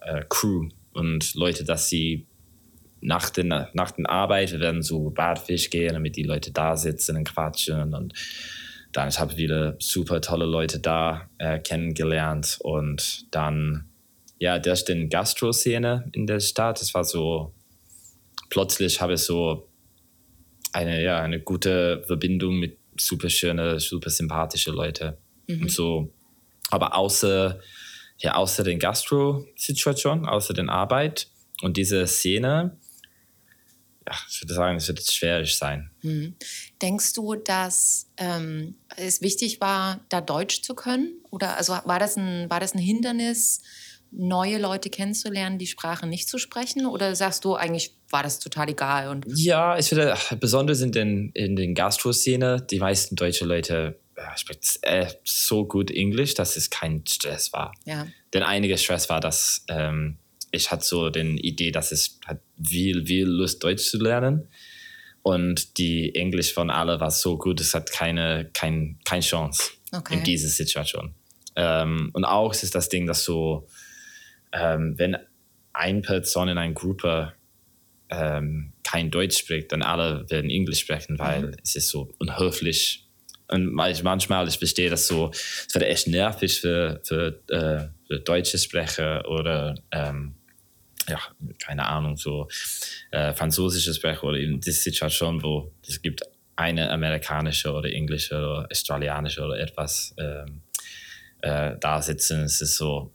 äh, 0.00 0.22
Crew 0.28 0.68
und 0.92 1.34
Leute, 1.34 1.64
dass 1.64 1.88
sie 1.88 2.26
nach 3.00 3.30
den, 3.30 3.48
nach 3.48 3.90
den 3.90 4.06
Arbeit 4.06 4.58
werden 4.60 4.82
so 4.82 5.10
Badfisch 5.10 5.70
gehen, 5.70 5.94
damit 5.94 6.16
die 6.16 6.22
Leute 6.22 6.52
da 6.52 6.76
sitzen 6.76 7.16
und 7.16 7.24
quatschen 7.24 7.94
und 7.94 8.14
dann 8.92 9.08
ich 9.08 9.18
habe 9.20 9.36
wieder 9.36 9.76
super 9.78 10.20
tolle 10.20 10.46
Leute 10.46 10.80
da 10.80 11.28
äh, 11.38 11.58
kennengelernt 11.60 12.58
und 12.60 13.32
dann 13.34 13.88
ja 14.38 14.58
durch 14.58 14.84
den 14.84 15.08
Gastro-Szene 15.08 16.08
in 16.12 16.26
der 16.26 16.40
Stadt, 16.40 16.82
es 16.82 16.92
war 16.92 17.04
so 17.04 17.54
plötzlich 18.50 19.00
habe 19.00 19.14
ich 19.14 19.20
so 19.20 19.68
eine 20.72 21.02
ja 21.02 21.20
eine 21.20 21.40
gute 21.40 22.04
Verbindung 22.06 22.58
mit 22.58 22.78
super 22.98 23.30
schöne, 23.30 23.80
super 23.80 24.10
sympathische 24.10 24.70
Leute 24.70 25.18
mhm. 25.46 25.62
und 25.62 25.70
so. 25.70 26.12
Aber 26.70 26.94
außer 26.94 27.58
ja 28.18 28.34
außer 28.34 28.62
den 28.62 28.78
Gastro-Situation, 28.78 30.26
außer 30.26 30.52
den 30.52 30.68
Arbeit 30.68 31.28
und 31.62 31.78
diese 31.78 32.06
Szene 32.06 32.76
ja, 34.10 34.16
ich 34.28 34.42
würde 34.42 34.54
sagen, 34.54 34.76
es 34.76 34.88
wird 34.88 35.00
schwierig 35.02 35.56
sein. 35.56 35.90
Hm. 36.00 36.34
Denkst 36.82 37.12
du, 37.12 37.34
dass 37.36 38.08
ähm, 38.16 38.74
es 38.96 39.20
wichtig 39.20 39.60
war, 39.60 40.00
da 40.08 40.20
Deutsch 40.20 40.62
zu 40.62 40.74
können? 40.74 41.20
Oder 41.30 41.56
also 41.56 41.74
war 41.84 41.98
das 41.98 42.16
ein, 42.16 42.50
war 42.50 42.60
das 42.60 42.74
ein 42.74 42.80
Hindernis, 42.80 43.60
neue 44.10 44.58
Leute 44.58 44.90
kennenzulernen, 44.90 45.58
die 45.58 45.68
Sprache 45.68 46.06
nicht 46.06 46.28
zu 46.28 46.38
sprechen? 46.38 46.86
Oder 46.86 47.14
sagst 47.14 47.44
du, 47.44 47.54
eigentlich 47.54 47.94
war 48.10 48.22
das 48.22 48.38
total 48.38 48.68
egal? 48.68 49.08
Und 49.08 49.24
ja, 49.28 49.78
ich 49.78 49.86
finde, 49.86 50.16
besonders 50.40 50.80
in 50.80 50.92
den, 50.92 51.30
in 51.34 51.56
den 51.56 51.74
Gastro-Szene, 51.74 52.66
die 52.70 52.78
meisten 52.78 53.16
deutsche 53.16 53.44
Leute 53.44 53.98
sprechen 54.36 54.60
äh, 54.82 55.06
so 55.24 55.66
gut 55.66 55.90
Englisch, 55.90 56.34
dass 56.34 56.56
es 56.56 56.70
kein 56.70 57.04
Stress 57.06 57.52
war. 57.52 57.72
Ja. 57.84 58.06
Denn 58.34 58.42
einige 58.42 58.76
Stress 58.78 59.08
war, 59.08 59.20
dass 59.20 59.64
ähm, 59.68 60.18
ich 60.50 60.70
hatte 60.70 60.84
so 60.84 61.10
den 61.10 61.38
Idee, 61.38 61.70
dass 61.70 61.92
es 61.92 62.18
hat 62.26 62.40
viel, 62.62 63.06
viel 63.06 63.26
Lust, 63.26 63.62
Deutsch 63.62 63.84
zu 63.84 63.98
lernen. 63.98 64.48
Und 65.22 65.78
die 65.78 66.14
Englisch 66.14 66.52
von 66.52 66.70
alle 66.70 66.98
war 66.98 67.10
so 67.10 67.36
gut, 67.36 67.60
es 67.60 67.74
hat 67.74 67.92
keine, 67.92 68.50
kein, 68.52 68.98
keine 69.04 69.22
Chance 69.22 69.72
okay. 69.92 70.14
in 70.14 70.24
dieser 70.24 70.48
Situation. 70.48 71.14
Ähm, 71.56 72.10
und 72.14 72.24
auch 72.24 72.52
ist 72.52 72.74
das 72.74 72.88
Ding, 72.88 73.06
dass 73.06 73.24
so, 73.24 73.68
ähm, 74.52 74.94
wenn 74.96 75.16
eine 75.72 76.00
Person 76.00 76.48
in 76.48 76.58
einer 76.58 76.72
Gruppe 76.72 77.34
ähm, 78.10 78.72
kein 78.82 79.10
Deutsch 79.10 79.38
spricht, 79.38 79.72
dann 79.72 79.82
alle 79.82 80.28
werden 80.30 80.50
Englisch 80.50 80.80
sprechen, 80.80 81.18
weil 81.18 81.48
mhm. 81.48 81.56
es 81.62 81.76
ist 81.76 81.88
so 81.88 82.12
unhöflich. 82.18 83.06
Und 83.48 83.72
manchmal, 83.72 84.46
ich 84.48 84.58
verstehe 84.58 84.90
das 84.90 85.08
so, 85.08 85.30
es 85.32 85.74
wird 85.74 85.84
echt 85.84 86.06
nervig 86.06 86.60
für, 86.60 87.00
für, 87.04 87.42
äh, 87.48 87.88
für 88.06 88.20
deutsche 88.20 88.58
Sprecher 88.58 89.28
oder 89.28 89.74
ähm, 89.90 90.36
ja, 91.08 91.18
keine 91.58 91.86
Ahnung, 91.86 92.16
so 92.16 92.48
äh, 93.10 93.32
französische 93.32 93.92
Sprache 93.92 94.24
oder 94.24 94.38
in 94.38 94.60
dieser 94.60 94.80
Situation, 94.80 95.42
wo 95.42 95.72
es 95.86 96.00
gibt 96.00 96.22
eine 96.56 96.90
amerikanische 96.90 97.72
oder 97.72 97.90
englische 97.90 98.36
oder 98.36 98.68
australianische 98.70 99.42
oder 99.42 99.58
etwas 99.58 100.14
ähm, 100.18 100.62
äh, 101.40 101.76
da 101.80 102.02
sitzen, 102.02 102.42
es 102.42 102.60
ist 102.60 102.76
so, 102.76 103.12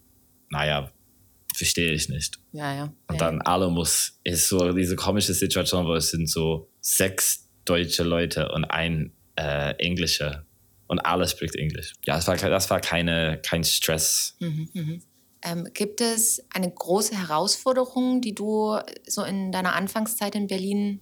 naja, 0.49 0.91
verstehe 1.55 1.91
ich 1.91 2.09
nicht. 2.09 2.39
Ja, 2.51 2.73
ja. 2.73 2.93
Und 3.07 3.21
dann 3.21 3.41
alle 3.41 3.69
muss, 3.69 4.19
ist 4.23 4.47
so 4.47 4.71
diese 4.73 4.95
komische 4.95 5.33
Situation, 5.33 5.85
wo 5.85 5.93
es 5.95 6.11
sind 6.11 6.29
so 6.29 6.69
sechs 6.81 7.47
deutsche 7.65 8.03
Leute 8.03 8.51
und 8.51 8.65
ein 8.65 9.13
äh, 9.35 9.73
englischer 9.77 10.45
und 10.87 10.99
alles 10.99 11.31
spricht 11.31 11.55
Englisch. 11.55 11.93
Ja, 12.05 12.15
das 12.15 12.27
war, 12.27 12.37
das 12.37 12.69
war 12.69 12.79
keine, 12.79 13.39
kein 13.41 13.63
Stress. 13.63 14.35
Mhm, 14.39 14.69
mh. 14.73 14.99
Ähm, 15.41 15.67
gibt 15.73 16.01
es 16.01 16.43
eine 16.49 16.71
große 16.71 17.15
Herausforderung, 17.15 18.21
die 18.21 18.33
du 18.33 18.79
so 19.07 19.23
in 19.23 19.51
deiner 19.51 19.75
Anfangszeit 19.75 20.35
in 20.35 20.47
Berlin 20.47 21.01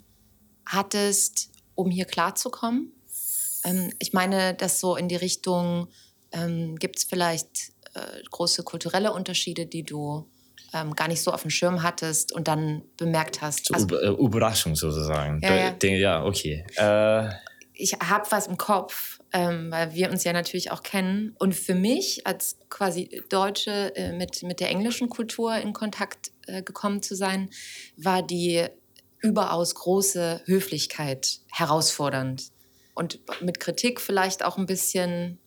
hattest, 0.66 1.50
um 1.76 1.90
hier 1.90 2.06
klarzukommen? 2.06 2.92
Ähm, 3.64 3.94
ich 4.00 4.14
meine, 4.14 4.54
dass 4.54 4.80
so 4.80 4.96
in 4.96 5.08
die 5.08 5.16
Richtung, 5.16 5.88
ähm, 6.32 6.76
gibt 6.76 6.98
es 6.98 7.04
vielleicht 7.06 7.74
äh, 7.94 8.22
große 8.32 8.64
kulturelle 8.64 9.14
Unterschiede, 9.14 9.66
die 9.66 9.84
du 9.84 10.30
ähm, 10.74 10.94
gar 10.96 11.08
nicht 11.08 11.22
so 11.22 11.32
auf 11.32 11.42
dem 11.42 11.52
Schirm 11.52 11.84
hattest 11.84 12.32
und 12.32 12.48
dann 12.48 12.84
bemerkt 12.98 13.42
hast. 13.42 13.74
Also, 13.74 13.96
äh, 13.98 14.10
Überraschung 14.10 14.76
sozusagen. 14.76 15.40
Ja, 15.42 15.56
ja. 15.56 15.90
ja 15.90 16.26
okay. 16.26 16.66
Äh, 16.76 17.30
ich 17.74 17.94
habe 17.94 18.26
was 18.30 18.48
im 18.48 18.58
Kopf, 18.58 19.20
ähm, 19.32 19.72
weil 19.72 19.94
wir 19.94 20.12
uns 20.12 20.24
ja 20.24 20.34
natürlich 20.34 20.72
auch 20.72 20.84
kennen. 20.84 21.36
Und 21.40 21.56
für 21.56 21.76
mich 21.76 22.26
als 22.26 22.58
quasi 22.70 23.24
Deutsche 23.30 23.96
äh, 23.96 24.14
mit, 24.14 24.44
mit 24.44 24.60
der 24.60 24.70
englischen 24.70 25.10
Kultur 25.10 25.56
in 25.56 25.74
Kontakt 25.74 26.32
äh, 26.48 26.62
gekommen 26.62 27.02
zu 27.02 27.16
sein, 27.16 27.50
war 27.98 28.22
die 28.22 28.66
überaus 29.20 29.74
große 29.76 30.42
Höflichkeit 30.46 31.40
herausfordernd. 31.52 32.52
Und 32.94 33.20
mit 33.42 33.60
Kritik 33.60 34.00
vielleicht 34.00 34.46
auch 34.46 34.58
ein 34.58 34.68
bisschen 34.68 35.40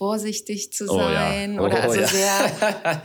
vorsichtig 0.00 0.72
zu 0.72 0.86
sein 0.86 1.58
oh, 1.60 1.62
ja. 1.62 1.62
oh, 1.62 1.66
oder 1.66 1.82
also 1.82 2.00
ja. 2.00 2.06
sehr 2.06 3.02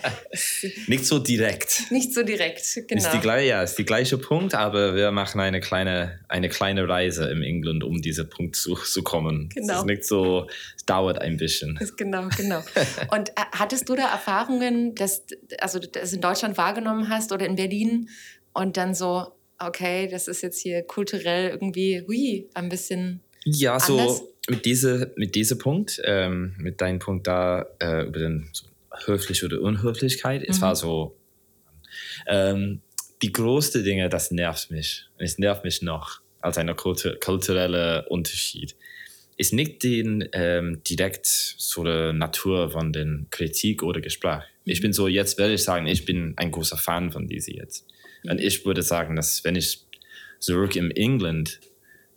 nicht 0.88 1.06
so 1.06 1.20
direkt 1.20 1.92
nicht 1.92 2.14
so 2.14 2.24
direkt 2.24 2.64
genau 2.88 3.04
ist 3.04 3.12
die 3.12 3.20
gleiche 3.20 3.48
ja 3.50 3.64
ist 3.64 3.78
die 3.78 3.84
gleiche 3.84 4.18
Punkt 4.18 4.56
aber 4.56 4.96
wir 4.96 5.12
machen 5.12 5.42
eine 5.42 5.60
kleine 5.60 6.22
eine 6.30 6.48
kleine 6.48 6.88
Reise 6.88 7.30
im 7.30 7.42
England 7.42 7.84
um 7.84 8.02
diesen 8.02 8.30
Punkt 8.30 8.56
zu, 8.56 8.75
zu 8.75 9.04
kommen 9.04 9.50
genau 9.54 9.74
es 9.74 9.80
ist 9.80 9.86
nicht 9.86 10.06
so 10.06 10.48
es 10.78 10.86
dauert 10.86 11.20
ein 11.20 11.36
bisschen 11.36 11.78
ist 11.82 11.98
genau 11.98 12.30
genau 12.38 12.62
und 13.12 13.32
äh, 13.32 13.42
hattest 13.52 13.90
du 13.90 13.96
da 13.98 14.10
Erfahrungen 14.14 14.96
dass 14.96 15.25
also 15.60 15.80
das 15.80 16.14
in 16.14 16.22
Deutschland 16.22 16.58
wahrgenommen 16.58 17.10
hast 17.10 17.34
oder 17.34 17.46
in 17.46 17.58
Berlin 17.58 18.08
und 18.54 18.78
dann 18.78 18.94
so 18.94 19.34
okay, 19.60 20.08
das 20.08 20.28
ist 20.28 20.42
jetzt 20.42 20.60
hier 20.60 20.84
kulturell 20.84 21.50
irgendwie, 21.50 22.04
hui, 22.08 22.50
ein 22.54 22.70
bisschen. 22.70 23.22
Ja, 23.46 23.80
so 23.80 23.98
anders? 24.00 24.24
Mit 24.50 24.66
diesem 24.66 25.08
mit 25.16 25.36
diese 25.36 25.58
Punkt, 25.58 26.02
ähm, 26.04 26.56
mit 26.58 26.82
deinem 26.82 27.00
Punkt 27.00 27.28
da 27.28 27.66
äh, 27.80 28.06
über 28.06 28.20
den 28.20 28.50
so, 28.54 28.68
höflich 29.06 29.44
oder 29.44 29.62
Unhöflichkeit, 29.62 30.44
es 30.48 30.58
Mhm. 30.58 30.62
war 30.62 30.75
so, 30.75 31.18
ähm, 32.28 32.82
die 33.22 33.32
größte 33.32 33.84
Dinge, 33.84 34.10
das 34.10 34.32
nervt 34.32 34.72
mich. 34.72 35.06
Und 35.18 35.25
Es 35.25 35.38
nervt 35.38 35.64
mich 35.64 35.82
noch 35.82 36.22
als 36.42 36.58
ein 36.58 36.74
kultu 36.75 37.12
kultureller 37.20 38.06
Unterschied. 38.10 38.75
Ist 39.38 39.52
nicht 39.54 39.84
den 39.84 40.30
ähm, 40.32 40.82
direkt 40.88 41.25
so 41.25 41.84
der 41.84 42.14
Natur 42.14 42.72
von 42.72 42.94
den 42.94 43.28
Kritik 43.32 43.84
oder 43.84 44.00
Gespräch. 44.00 44.44
Ich 44.64 44.82
bin 44.82 44.94
so, 44.94 45.08
jetzt 45.08 45.38
werde 45.38 45.54
ich 45.54 45.64
sagen, 45.64 45.88
ich 45.88 46.06
bin 46.06 46.34
ein 46.38 46.52
großer 46.52 46.78
Fan 46.78 47.12
von 47.12 47.28
diese 47.28 47.54
jetzt. 47.54 47.86
Und 48.30 48.40
ich 48.40 48.66
würde 48.66 48.82
sagen, 48.82 49.16
dass 49.16 49.44
wenn 49.44 49.56
ich 49.56 49.86
zurück 50.40 50.75
in 50.75 50.92
England 50.92 51.60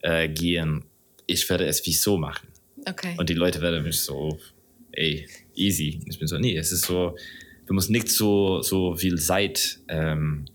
äh, 0.02 0.28
gehen, 0.28 0.84
ich 1.28 1.48
werde 1.48 1.66
es 1.66 1.86
wie 1.86 1.92
so 1.92 2.16
machen. 2.16 2.48
Okay. 2.86 3.14
Und 3.18 3.28
die 3.28 3.34
Leute 3.34 3.60
werden 3.60 3.84
mich 3.84 4.00
so, 4.00 4.40
ey, 4.92 5.28
easy. 5.54 6.00
Ich 6.06 6.18
bin 6.18 6.26
so, 6.26 6.38
nee, 6.38 6.56
es 6.56 6.72
ist 6.72 6.86
so, 6.86 7.16
du 7.66 7.74
musst 7.74 7.90
nicht 7.90 8.08
so, 8.08 8.62
so 8.62 8.96
viel 8.96 9.18
Zeit 9.20 9.78
ähm, 9.88 10.46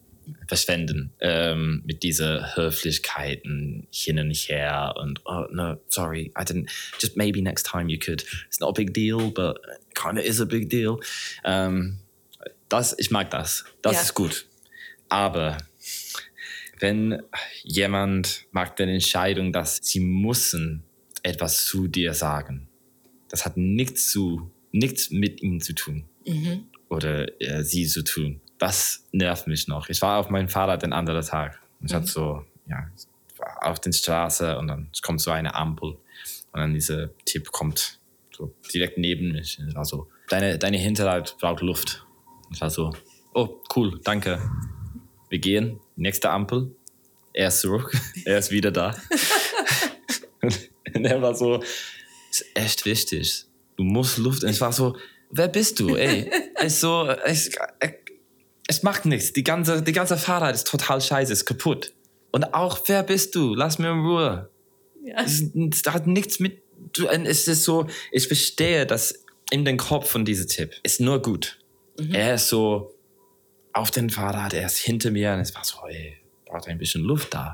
verschwenden 0.47 1.11
ähm, 1.19 1.83
mit 1.85 2.01
dieser 2.01 2.55
Höflichkeiten 2.55 3.87
hin 3.91 4.19
und 4.19 4.31
her 4.33 4.95
und, 4.97 5.21
oh, 5.25 5.45
no, 5.51 5.77
sorry, 5.89 6.31
I 6.37 6.41
didn't, 6.43 6.69
just 6.99 7.15
maybe 7.17 7.41
next 7.41 7.65
time 7.67 7.89
you 7.91 7.99
could. 7.99 8.25
It's 8.47 8.59
not 8.59 8.69
a 8.69 8.73
big 8.73 8.93
deal, 8.93 9.29
but 9.31 9.59
kind 9.93 10.17
of 10.17 10.25
is 10.25 10.41
a 10.41 10.45
big 10.45 10.69
deal. 10.69 10.99
Ähm, 11.43 11.99
das, 12.69 12.95
ich 12.97 13.11
mag 13.11 13.29
das. 13.29 13.65
Das 13.81 13.93
Ja. 13.93 14.01
ist 14.01 14.13
gut. 14.15 14.45
Aber 15.09 15.57
wenn 16.83 17.23
jemand 17.63 18.45
macht 18.51 18.79
eine 18.81 18.93
Entscheidung, 18.93 19.53
dass 19.53 19.79
sie 19.81 20.01
müssen 20.01 20.83
etwas 21.23 21.65
zu 21.65 21.87
dir 21.87 22.13
sagen, 22.13 22.67
das 23.29 23.45
hat 23.45 23.55
nichts 23.57 24.11
zu 24.11 24.51
nichts 24.71 25.09
mit 25.09 25.41
ihm 25.41 25.61
zu 25.61 25.73
tun 25.73 26.05
Mhm. 26.27 26.65
oder 26.89 27.41
äh, 27.41 27.63
sie 27.63 27.85
zu 27.87 28.03
tun. 28.03 28.41
Das 28.57 29.07
nervt 29.11 29.47
mich 29.47 29.67
noch. 29.67 29.89
Ich 29.89 30.01
war 30.01 30.19
auf 30.19 30.29
meinem 30.29 30.49
Fahrrad 30.49 30.83
den 30.83 30.93
anderen 30.93 31.25
Tag 31.25 31.59
ich 31.85 31.93
hatte 31.93 32.07
so 32.07 32.45
ja 32.67 32.87
war 33.37 33.69
auf 33.69 33.79
der 33.79 33.91
Straße 33.93 34.57
und 34.57 34.67
dann 34.67 34.89
kommt 35.01 35.21
so 35.21 35.31
eine 35.31 35.53
Ampel 35.55 35.91
und 36.51 36.59
dann 36.59 36.73
dieser 36.73 37.09
Typ 37.25 37.51
kommt 37.51 37.99
so 38.35 38.53
direkt 38.73 38.97
neben 38.97 39.31
mich. 39.31 39.59
Es 39.59 39.73
war 39.75 39.85
so 39.85 40.07
deine 40.29 40.57
deine 40.57 40.77
Hinterrad 40.77 41.37
braucht 41.39 41.61
Luft. 41.61 42.05
Ich 42.51 42.59
war 42.61 42.69
so 42.69 42.91
oh 43.33 43.61
cool 43.75 43.99
danke. 44.03 44.39
Wir 45.33 45.39
gehen 45.39 45.79
nächste 45.95 46.29
Ampel. 46.29 46.75
Er 47.33 47.47
ist 47.47 47.61
zurück. 47.61 47.91
Er 48.25 48.37
ist 48.37 48.51
wieder 48.51 48.69
da. 48.69 48.95
Und 50.43 51.05
er 51.05 51.23
war 51.23 51.33
so, 51.33 51.59
ist 52.29 52.45
echt 52.53 52.85
wichtig. 52.85 53.47
Du 53.75 53.83
musst 53.83 54.19
Luft. 54.19 54.43
Und 54.43 54.51
ich 54.51 54.61
war 54.61 54.71
so, 54.71 54.95
wer 55.31 55.47
bist 55.47 55.79
du? 55.79 55.95
Ey, 55.95 56.29
es 56.61 56.81
so, 56.81 57.09
es, 57.25 57.49
es 58.67 58.83
macht 58.83 59.07
nichts. 59.07 59.33
Die 59.33 59.43
ganze, 59.43 59.81
die 59.81 59.91
ganze 59.91 60.17
Fahrrad 60.17 60.53
ist 60.53 60.67
total 60.67 61.01
scheiße, 61.01 61.33
ist 61.33 61.45
kaputt. 61.45 61.93
Und 62.31 62.53
auch, 62.53 62.77
wer 62.85 63.01
bist 63.01 63.33
du? 63.33 63.55
Lass 63.55 63.79
mir 63.79 63.89
in 63.89 64.01
Ruhe. 64.01 64.51
Ja. 65.03 65.23
Es, 65.23 65.41
es 65.41 65.81
hat 65.91 66.05
nichts 66.05 66.39
mit. 66.39 66.61
Es 67.23 67.47
ist 67.47 67.63
so, 67.63 67.87
ich 68.11 68.27
verstehe, 68.27 68.85
dass 68.85 69.25
in 69.49 69.65
den 69.65 69.77
Kopf 69.77 70.11
von 70.11 70.25
diesem 70.25 70.47
Tipp 70.47 70.75
ist 70.83 71.01
nur 71.01 71.23
gut. 71.23 71.57
Er 72.11 72.35
ist 72.35 72.49
so 72.49 72.92
auf 73.73 73.91
dem 73.91 74.09
Fahrrad, 74.09 74.53
er 74.53 74.65
ist 74.65 74.77
hinter 74.77 75.11
mir 75.11 75.33
und 75.33 75.39
es 75.39 75.53
war 75.55 75.63
so, 75.63 75.77
ey, 75.87 76.17
braucht 76.45 76.67
ein 76.67 76.77
bisschen 76.77 77.03
Luft 77.03 77.33
da. 77.33 77.53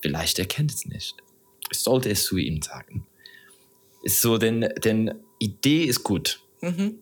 Vielleicht 0.00 0.38
erkennt 0.38 0.72
es 0.72 0.86
nicht. 0.86 1.16
Ich 1.70 1.78
sollte 1.78 2.10
es 2.10 2.24
zu 2.24 2.36
ihm 2.36 2.62
sagen. 2.62 3.06
Ist 4.02 4.20
so, 4.20 4.38
denn, 4.38 4.60
denn 4.82 5.14
Idee 5.38 5.84
ist 5.84 6.02
gut. 6.02 6.40
Mhm. 6.60 6.98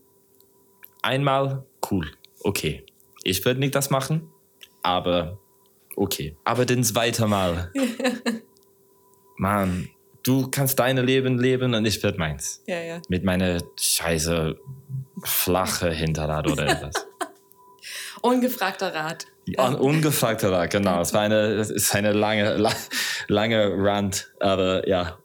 Einmal 1.02 1.64
cool, 1.90 2.10
okay. 2.40 2.84
Ich 3.24 3.44
würde 3.44 3.60
nicht 3.60 3.74
das 3.74 3.90
machen, 3.90 4.28
aber 4.82 5.38
okay. 5.96 6.36
Aber 6.44 6.64
den 6.64 6.84
zweiten 6.84 7.28
Mal. 7.28 7.72
Mann, 9.36 9.88
du 10.22 10.48
kannst 10.48 10.78
deine 10.78 11.02
Leben 11.02 11.38
leben 11.38 11.74
und 11.74 11.84
ich 11.84 12.02
werde 12.02 12.18
meins. 12.18 12.62
Ja, 12.66 12.80
ja. 12.80 13.02
Mit 13.08 13.24
meiner 13.24 13.60
scheiße 13.78 14.58
flache 15.24 15.90
Hinterrad 15.90 16.48
oder 16.50 16.66
etwas. 16.68 17.06
Ungefragter 18.22 18.94
Rat. 18.94 19.26
Ja, 19.46 19.68
un- 19.68 19.74
ungefragter 19.76 20.50
Rat, 20.52 20.70
genau. 20.70 21.00
Es 21.00 21.12
war 21.12 21.20
eine, 21.22 21.36
es 21.56 21.70
ist 21.70 21.94
eine 21.94 22.12
lange, 22.12 22.56
la, 22.56 22.72
lange 23.28 23.72
Rant, 23.76 24.32
aber 24.40 24.88
ja, 24.88 25.18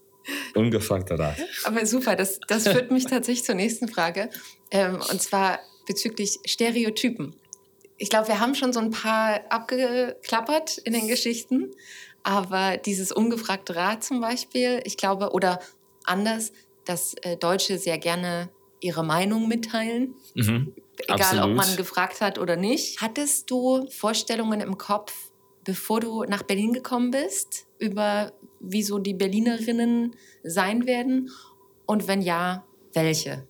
ungefragter 0.55 1.17
Rat. 1.19 1.38
Aber 1.63 1.86
super, 1.86 2.15
das, 2.15 2.39
das 2.47 2.67
führt 2.67 2.91
mich 2.91 3.05
tatsächlich 3.05 3.45
zur 3.45 3.55
nächsten 3.55 3.88
Frage. 3.88 4.29
Ähm, 4.71 4.95
und 5.12 5.21
zwar 5.21 5.60
bezüglich 5.88 6.39
Stereotypen. 6.45 7.36
Ich 7.97 8.10
glaube, 8.10 8.27
wir 8.27 8.39
haben 8.39 8.53
schon 8.55 8.73
so 8.73 8.79
ein 8.79 8.91
paar 8.91 9.39
abgeklappert 9.49 10.77
in 10.79 10.93
den 10.93 11.07
Geschichten. 11.07 11.71
Aber 12.23 12.77
dieses 12.77 13.12
ungefragte 13.12 13.75
Rat 13.75 14.03
zum 14.03 14.19
Beispiel, 14.19 14.81
ich 14.83 14.97
glaube, 14.97 15.31
oder 15.31 15.60
anders, 16.03 16.51
dass 16.86 17.13
äh, 17.21 17.38
Deutsche 17.38 17.77
sehr 17.77 17.97
gerne 17.99 18.49
ihre 18.81 19.03
Meinung 19.05 19.47
mitteilen, 19.47 20.15
Mhm. 20.36 20.73
Egal 21.03 21.15
ob 21.15 21.21
Absolut. 21.21 21.55
man 21.55 21.75
gefragt 21.75 22.21
hat 22.21 22.39
oder 22.39 22.55
nicht. 22.55 23.01
Hattest 23.01 23.49
du 23.49 23.88
Vorstellungen 23.89 24.62
im 24.62 24.77
Kopf, 24.77 25.13
bevor 25.63 25.99
du 25.99 26.23
nach 26.23 26.43
Berlin 26.43 26.73
gekommen 26.73 27.12
bist, 27.12 27.67
über 27.79 28.33
wie 28.60 28.83
so 28.83 28.99
die 28.99 29.13
Berlinerinnen 29.13 30.15
sein 30.43 30.88
werden? 30.88 31.29
Und 31.86 32.07
wenn 32.07 32.21
ja, 32.21 32.65
welche? 32.93 33.47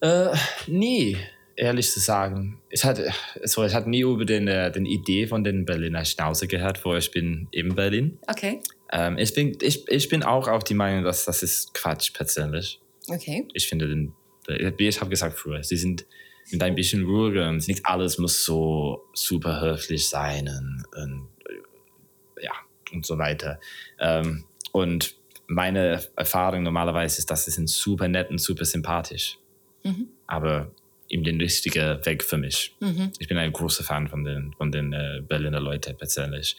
Äh, 0.00 0.34
nie, 0.66 1.16
ehrlich 1.56 1.90
zu 1.90 2.00
sagen. 2.00 2.60
Ich 2.70 2.84
hatte, 2.84 3.10
so, 3.44 3.64
ich 3.64 3.74
hatte 3.74 3.90
nie 3.90 4.00
über 4.00 4.24
den, 4.24 4.48
äh, 4.48 4.70
den 4.70 4.86
Idee 4.86 5.26
von 5.26 5.44
den 5.44 5.64
Berliner 5.64 6.04
Schnauze 6.04 6.46
gehört, 6.46 6.84
wo 6.84 6.94
ich 6.94 7.10
bin 7.10 7.48
in 7.50 7.74
Berlin. 7.74 8.18
Okay. 8.26 8.60
Ähm, 8.92 9.18
ich, 9.18 9.34
bin, 9.34 9.56
ich, 9.60 9.88
ich 9.88 10.08
bin 10.08 10.22
auch 10.22 10.48
auf 10.48 10.64
die 10.64 10.74
Meinung, 10.74 11.04
dass 11.04 11.24
das 11.24 11.42
ist 11.42 11.74
Quatsch 11.74 12.12
persönlich. 12.12 12.80
Okay. 13.08 13.46
Ich 13.54 13.68
finde, 13.68 13.88
den, 13.88 14.14
ich 14.48 15.00
habe 15.00 15.10
gesagt 15.10 15.38
früher, 15.38 15.62
sie 15.62 15.76
sind 15.76 16.06
mit 16.50 16.62
ein 16.62 16.74
bisschen 16.74 17.04
ruhiger 17.04 17.48
und 17.48 17.66
nicht 17.68 17.84
alles 17.84 18.18
muss 18.18 18.44
so 18.44 19.04
super 19.12 19.60
höflich 19.60 20.08
sein 20.08 20.48
und, 20.48 20.84
und 21.02 21.28
äh, 21.48 22.44
ja 22.44 22.52
und 22.92 23.04
so 23.04 23.18
weiter. 23.18 23.60
Ähm, 23.98 24.44
und 24.72 25.14
meine 25.46 26.02
Erfahrung 26.16 26.62
normalerweise 26.62 27.18
ist, 27.18 27.30
dass 27.30 27.44
sie 27.44 27.50
sind 27.50 27.68
super 27.68 28.08
nett 28.08 28.30
und 28.30 28.38
super 28.40 28.64
sympathisch, 28.64 29.38
Mhm. 29.84 30.08
aber 30.26 30.70
in 31.10 31.24
den 31.24 31.40
richtigen 31.40 32.04
Weg 32.04 32.22
für 32.22 32.36
mich. 32.36 32.74
Mhm. 32.80 33.12
Ich 33.18 33.28
bin 33.28 33.38
ein 33.38 33.52
großer 33.52 33.82
Fan 33.82 34.08
von 34.08 34.24
den, 34.24 34.52
von 34.58 34.70
den 34.70 34.92
äh, 34.92 35.22
Berliner 35.26 35.60
Leuten 35.60 35.96
persönlich. 35.96 36.56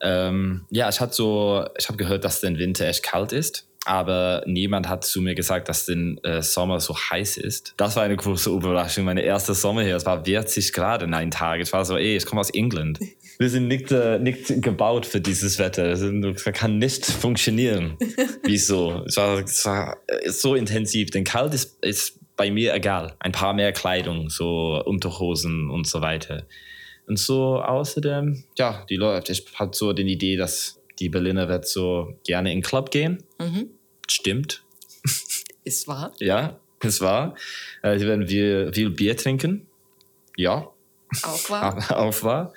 Ähm, 0.00 0.64
ja, 0.70 0.88
ich 0.88 0.98
hatte 1.00 1.12
so, 1.14 1.66
ich 1.76 1.88
habe 1.88 1.98
gehört, 1.98 2.24
dass 2.24 2.40
der 2.40 2.56
Winter 2.56 2.86
echt 2.86 3.02
kalt 3.02 3.32
ist, 3.32 3.68
aber 3.84 4.44
niemand 4.46 4.88
hat 4.88 5.04
zu 5.04 5.20
mir 5.20 5.34
gesagt, 5.34 5.68
dass 5.68 5.86
der 5.86 5.96
äh, 6.22 6.42
Sommer 6.42 6.78
so 6.80 6.94
heiß 6.96 7.36
ist. 7.36 7.74
Das 7.76 7.96
war 7.96 8.04
eine 8.04 8.16
große 8.16 8.50
Überraschung. 8.50 9.04
Meine 9.04 9.22
erste 9.22 9.54
Sommer 9.54 9.82
hier, 9.82 9.96
es 9.96 10.06
war 10.06 10.24
40 10.24 10.72
Grad 10.72 11.02
in 11.02 11.14
einem 11.14 11.30
Tag. 11.30 11.60
Ich 11.60 11.72
war 11.72 11.84
so, 11.84 11.96
ey, 11.96 12.16
ich 12.16 12.26
komme 12.26 12.40
aus 12.40 12.50
England. 12.50 13.00
Wir 13.38 13.50
sind 13.50 13.66
nicht, 13.66 13.90
äh, 13.90 14.18
nicht 14.18 14.62
gebaut 14.62 15.06
für 15.06 15.20
dieses 15.20 15.58
Wetter. 15.58 15.88
Das 15.88 16.44
kann 16.54 16.78
nicht 16.78 17.04
funktionieren. 17.06 17.96
Wieso? 18.44 19.02
Es 19.06 19.16
war, 19.16 19.40
es 19.40 19.64
war 19.64 19.96
äh, 20.06 20.30
so 20.30 20.54
intensiv. 20.54 21.10
Denn 21.10 21.24
kalt 21.24 21.52
ist, 21.54 21.82
ist 21.84 22.20
bei 22.36 22.50
mir 22.50 22.74
egal. 22.74 23.14
Ein 23.18 23.32
paar 23.32 23.52
mehr 23.52 23.72
Kleidung, 23.72 24.30
so 24.30 24.80
Unterhosen 24.84 25.70
und 25.70 25.86
so 25.86 26.00
weiter. 26.00 26.44
Und 27.06 27.18
so 27.18 27.60
außerdem, 27.60 28.44
ja, 28.56 28.86
die 28.88 28.96
Leute, 28.96 29.32
ich 29.32 29.44
hatte 29.54 29.76
so 29.76 29.92
die 29.92 30.02
Idee, 30.02 30.36
dass 30.36 30.81
die 30.98 31.08
Berliner 31.08 31.48
wird 31.48 31.66
so 31.66 32.14
gerne 32.24 32.52
in 32.52 32.58
den 32.58 32.62
Club 32.62 32.90
gehen. 32.90 33.22
Mhm. 33.40 33.70
Stimmt, 34.08 34.64
Ist 35.64 35.88
wahr. 35.88 36.12
ja, 36.18 36.58
es 36.80 37.00
war. 37.00 37.34
Äh, 37.82 37.98
sie 37.98 38.06
werden 38.06 38.26
viel, 38.26 38.72
viel 38.74 38.90
Bier 38.90 39.16
trinken. 39.16 39.66
Ja, 40.36 40.68
Auch 41.22 41.50
wahr. 41.50 41.90
auch 41.98 42.22
wahr. 42.22 42.52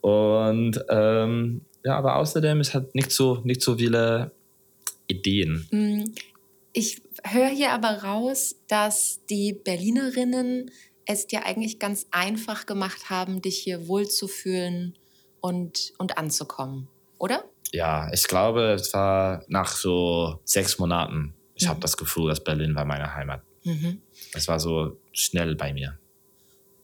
Und 0.00 0.82
ähm, 0.88 1.62
ja, 1.84 1.96
aber 1.96 2.16
außerdem, 2.16 2.60
es 2.60 2.74
hat 2.74 2.94
nicht 2.94 3.10
so, 3.12 3.40
nicht 3.44 3.62
so 3.62 3.76
viele 3.76 4.32
Ideen. 5.06 5.66
Mm, 5.70 6.12
Ich 6.72 7.02
höre 7.24 7.48
hier 7.48 7.72
aber 7.72 8.02
raus, 8.02 8.56
dass 8.68 9.20
die 9.28 9.52
Berlinerinnen 9.52 10.70
es 11.06 11.26
dir 11.26 11.44
eigentlich 11.44 11.78
ganz 11.78 12.06
einfach 12.10 12.66
gemacht 12.66 13.10
haben, 13.10 13.42
dich 13.42 13.58
hier 13.58 13.88
wohlzufühlen 13.88 14.96
und, 15.40 15.92
und 15.98 16.16
anzukommen, 16.18 16.88
oder? 17.18 17.44
Ja, 17.72 18.10
ich 18.12 18.24
glaube, 18.24 18.72
es 18.72 18.92
war 18.92 19.44
nach 19.48 19.68
so 19.76 20.40
sechs 20.44 20.78
Monaten. 20.78 21.34
Ich 21.54 21.68
habe 21.68 21.76
Mhm. 21.78 21.82
das 21.82 21.96
Gefühl, 21.96 22.28
dass 22.28 22.42
Berlin 22.42 22.74
war 22.74 22.84
meine 22.84 23.14
Heimat. 23.14 23.42
Mhm. 23.64 24.00
Es 24.34 24.48
war 24.48 24.58
so 24.58 24.96
schnell 25.12 25.54
bei 25.54 25.72
mir. 25.72 25.98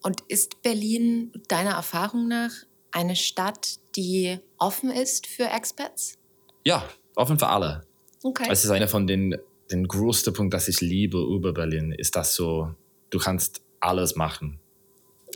Und 0.03 0.21
ist 0.29 0.63
Berlin 0.63 1.33
deiner 1.49 1.73
Erfahrung 1.73 2.29
nach 2.29 2.51
eine 2.93 3.17
Stadt, 3.17 3.79
die 3.97 4.39
offen 4.59 4.91
ist 4.91 5.27
für 5.27 5.45
Expats? 5.51 6.19
Ja, 6.65 6.85
offen 7.17 7.39
für 7.39 7.49
alle. 7.49 7.83
Okay. 8.23 8.47
Es 8.51 8.65
ist 8.65 8.71
einer 8.71 8.89
von 8.89 9.07
den, 9.07 9.37
den 9.71 9.89
größten 9.89 10.33
Punkten, 10.33 10.51
das 10.51 10.69
ich 10.69 10.81
liebe 10.81 11.19
über 11.19 11.53
Berlin, 11.53 11.93
ist 11.93 12.15
das 12.17 12.35
so, 12.35 12.75
du 13.11 13.19
kannst 13.19 13.63
alles 13.81 14.15
machen. 14.17 14.61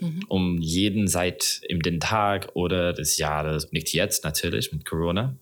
Mhm. 0.01 0.25
Um 0.27 0.57
jeden 0.57 1.07
Zeit 1.07 1.61
im 1.69 1.81
den 1.81 1.99
Tag 1.99 2.49
oder 2.55 2.91
des 2.91 3.17
Jahres, 3.17 3.71
nicht 3.71 3.93
jetzt 3.93 4.25
natürlich 4.25 4.73
mit 4.73 4.85
Corona, 4.85 5.37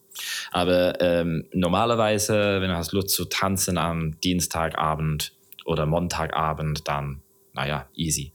aber 0.52 1.00
ähm, 1.02 1.46
normalerweise, 1.54 2.62
wenn 2.62 2.70
du 2.70 2.76
hast 2.76 2.92
Lust 2.92 3.10
zu 3.10 3.26
tanzen 3.26 3.78
am 3.78 4.20
Dienstagabend 4.22 5.34
oder 5.66 5.86
Montagabend, 5.86 6.88
dann, 6.88 7.22
naja, 7.54 7.88
easy. 7.96 8.34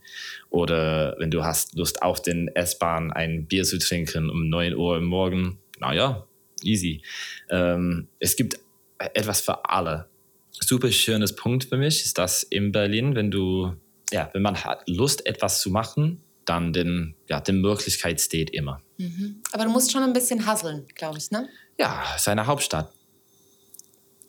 Oder 0.49 1.15
wenn 1.19 1.31
du 1.31 1.43
hast 1.43 1.75
Lust 1.75 2.01
auf 2.01 2.21
den 2.21 2.47
S-Bahn 2.49 3.11
ein 3.11 3.45
Bier 3.45 3.63
zu 3.63 3.77
trinken 3.77 4.29
um 4.29 4.49
9 4.49 4.75
Uhr 4.75 4.97
im 4.97 5.05
Morgen, 5.05 5.59
naja, 5.79 6.25
easy. 6.63 7.01
Ähm, 7.49 8.07
es 8.19 8.35
gibt 8.35 8.59
etwas 8.97 9.41
für 9.41 9.69
alle. 9.69 10.07
Super 10.51 10.91
schönes 10.91 11.35
Punkt 11.35 11.65
für 11.65 11.77
mich 11.77 12.03
ist, 12.03 12.17
dass 12.17 12.43
in 12.43 12.71
Berlin, 12.71 13.15
wenn 13.15 13.29
du, 13.29 13.73
ja, 14.15 14.29
wenn 14.31 14.41
man 14.41 14.63
hat 14.63 14.87
Lust, 14.87 15.25
etwas 15.25 15.59
zu 15.59 15.69
machen, 15.69 16.21
dann 16.45 16.71
den, 16.71 17.15
ja, 17.27 17.41
die 17.41 17.51
Möglichkeit 17.51 18.21
steht 18.21 18.49
immer. 18.51 18.81
Mhm. 18.97 19.41
Aber 19.51 19.65
du 19.65 19.69
musst 19.69 19.91
schon 19.91 20.03
ein 20.03 20.13
bisschen 20.13 20.49
hustlen, 20.49 20.85
glaube 20.95 21.17
ich, 21.17 21.31
ne? 21.31 21.49
Ja, 21.77 22.01
es 22.15 22.21
ist 22.21 22.29
eine 22.29 22.47
Hauptstadt. 22.47 22.93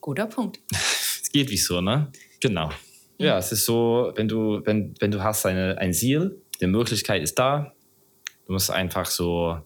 Guter 0.01 0.27
Punkt. 0.27 0.59
Es 1.23 1.33
geht 1.33 1.51
wie 1.51 1.57
so, 1.57 1.81
ne? 1.81 2.11
Genau. 2.41 2.71
Ja, 3.19 3.37
es 3.37 3.51
ist 3.51 3.65
so, 3.65 4.13
wenn 4.15 4.29
du, 4.29 4.63
wenn, 4.65 4.95
wenn 5.01 5.11
du 5.11 5.23
hast 5.23 5.45
eine, 5.45 5.77
ein 5.77 5.93
Ziel, 5.93 6.41
die 6.61 6.69
Möglichkeit 6.69 7.21
ist 7.23 7.35
da, 7.35 7.73
du 8.47 8.53
musst 8.53 8.71
einfach 8.71 9.07
so 9.07 9.61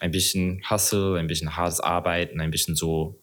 ein 0.00 0.10
bisschen 0.10 0.62
Hustle, 0.68 1.16
ein 1.16 1.28
bisschen 1.28 1.56
hartes 1.56 1.80
Arbeiten, 1.80 2.40
ein 2.40 2.50
bisschen 2.50 2.74
so 2.74 3.18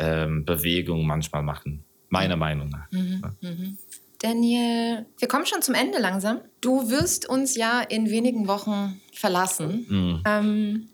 ähm, 0.00 0.44
Bewegung 0.44 1.06
manchmal 1.06 1.44
machen. 1.44 1.84
Meiner 2.08 2.36
Meinung 2.36 2.70
nach. 2.70 2.88
Daniel, 4.26 5.06
wir 5.18 5.28
kommen 5.28 5.46
schon 5.46 5.62
zum 5.62 5.76
Ende 5.76 5.98
langsam. 5.98 6.40
Du 6.60 6.90
wirst 6.90 7.28
uns 7.28 7.56
ja 7.56 7.80
in 7.80 8.10
wenigen 8.10 8.48
Wochen 8.48 9.00
verlassen. 9.12 9.86
Mhm. 9.88 10.22
Ähm, 10.26 10.88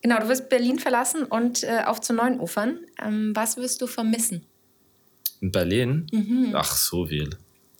genau, 0.00 0.18
du 0.18 0.28
wirst 0.28 0.48
Berlin 0.48 0.80
verlassen 0.80 1.22
und 1.22 1.62
äh, 1.62 1.82
auf 1.86 2.00
zu 2.00 2.12
neuen 2.12 2.40
Ufern. 2.40 2.80
Ähm, 3.00 3.30
was 3.36 3.56
wirst 3.56 3.82
du 3.82 3.86
vermissen? 3.86 4.46
In 5.40 5.52
Berlin? 5.52 6.08
Ach, 6.54 6.76
so 6.76 7.06
viel. 7.06 7.30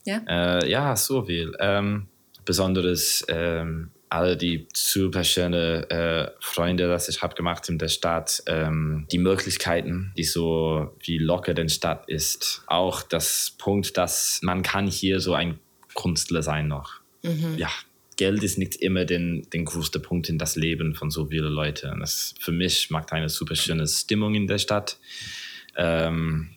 Ja? 0.04 0.20
Äh, 0.28 0.70
ja, 0.70 0.94
so 0.94 1.24
viel. 1.24 1.52
Ähm, 1.58 2.06
besonderes 2.44 3.24
ähm, 3.26 3.90
all 4.12 4.36
die 4.36 4.68
super 4.74 5.24
schöne 5.24 5.88
äh, 5.90 6.30
Freunde, 6.38 6.86
das 6.86 7.08
ich 7.08 7.22
habe 7.22 7.34
gemacht 7.34 7.68
in 7.70 7.78
der 7.78 7.88
Stadt, 7.88 8.42
ähm, 8.46 9.06
die 9.10 9.18
Möglichkeiten, 9.18 10.12
die 10.18 10.24
so 10.24 10.94
wie 11.00 11.16
locker 11.16 11.54
den 11.54 11.70
Stadt 11.70 12.08
ist. 12.08 12.62
Auch 12.66 13.02
das 13.02 13.54
Punkt, 13.56 13.96
dass 13.96 14.40
man 14.42 14.62
kann 14.62 14.86
hier 14.86 15.20
so 15.20 15.32
ein 15.32 15.58
Künstler 15.94 16.42
sein 16.42 16.68
noch. 16.68 17.00
Ja, 17.56 17.70
Geld 18.16 18.42
ist 18.42 18.58
nicht 18.58 18.76
immer 18.76 19.04
den, 19.06 19.48
den 19.50 19.64
größten 19.64 20.02
Punkt 20.02 20.28
in 20.28 20.38
das 20.38 20.56
Leben 20.56 20.94
von 20.94 21.10
so 21.10 21.26
vielen 21.26 21.52
Leuten. 21.52 22.00
Das 22.00 22.34
für 22.38 22.52
mich 22.52 22.90
macht 22.90 23.12
eine 23.12 23.28
super 23.28 23.54
schöne 23.54 23.86
Stimmung 23.86 24.34
in 24.34 24.46
der 24.46 24.58
Stadt. 24.58 24.98
Ähm, 25.76 26.50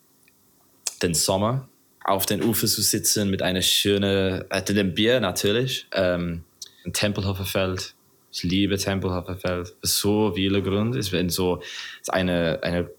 den 1.02 1.13
Sommer 1.13 1.70
auf 2.04 2.26
den 2.26 2.44
Ufer 2.44 2.68
zu 2.68 2.82
sitzen 2.82 3.30
mit 3.30 3.41
einer 3.41 3.62
schönen, 3.62 4.44
äh, 4.50 4.63
dem 4.63 4.94
Bier 4.94 5.20
natürlich, 5.20 5.88
ähm, 5.94 6.44
ein 6.86 6.93
Tempelhofer 6.93 7.45
Feld. 7.45 7.95
Ich 8.32 8.43
liebe 8.43 8.78
Tempelhofer 8.78 9.38
Feld. 9.38 9.69
Für 9.69 9.88
so 9.88 10.34
viele 10.36 10.62
Gründe. 10.62 11.00
Es 11.00 11.12
ist 11.12 11.36
so 11.36 11.62
ist 12.02 12.13
eine, 12.13 12.60
eine 12.63 12.89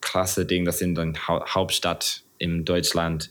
krasse 0.00 0.46
Ding, 0.46 0.64
das 0.64 0.80
in 0.80 0.94
der 0.94 1.12
Hau 1.26 1.44
Hauptstadt 1.46 2.22
in 2.38 2.64
Deutschland 2.64 3.30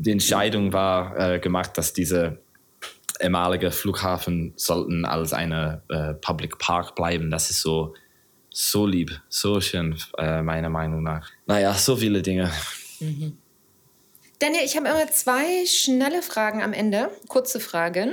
die 0.00 0.12
Entscheidung 0.12 0.72
war 0.72 1.18
äh, 1.18 1.38
gemacht, 1.38 1.76
dass 1.76 1.92
diese 1.92 2.38
ehemalige 3.20 3.70
Flughafen 3.70 4.54
sollten 4.56 5.04
als 5.04 5.34
eine 5.34 5.82
äh, 5.90 6.14
Public 6.14 6.58
Park 6.58 6.94
bleiben. 6.94 7.30
Das 7.30 7.50
ist 7.50 7.60
so 7.60 7.94
so 8.52 8.84
lieb, 8.86 9.20
so 9.28 9.60
schön, 9.60 9.96
äh, 10.18 10.42
meiner 10.42 10.70
Meinung 10.70 11.04
nach. 11.04 11.30
Naja, 11.46 11.72
so 11.74 11.96
viele 11.96 12.20
Dinge. 12.20 12.50
Daniel, 14.40 14.64
ich 14.64 14.76
habe 14.76 14.88
immer 14.88 15.06
zwei 15.08 15.66
schnelle 15.66 16.22
Fragen 16.22 16.62
am 16.62 16.72
Ende, 16.72 17.10
kurze 17.28 17.60
Fragen. 17.60 18.12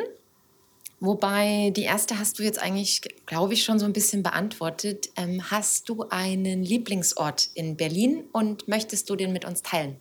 Wobei 1.00 1.72
die 1.76 1.84
erste 1.84 2.18
hast 2.18 2.40
du 2.40 2.44
jetzt 2.44 2.60
eigentlich, 2.60 3.02
glaube 3.28 3.54
ich, 3.54 3.64
schon 3.64 3.78
so 3.78 3.86
ein 3.86 3.94
bisschen 3.94 4.24
beantwortet. 4.24 5.10
Ähm, 5.16 5.44
hast 5.52 5.88
du 5.90 6.06
einen 6.10 6.64
Lieblingsort 6.64 7.50
in 7.54 7.78
Berlin 7.78 8.24
und 8.32 8.68
möchtest 8.68 9.10
du 9.10 9.16
den 9.16 9.32
mit 9.32 9.46
uns 9.46 9.62
teilen? 9.62 9.98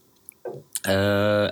Äh, 0.86 1.48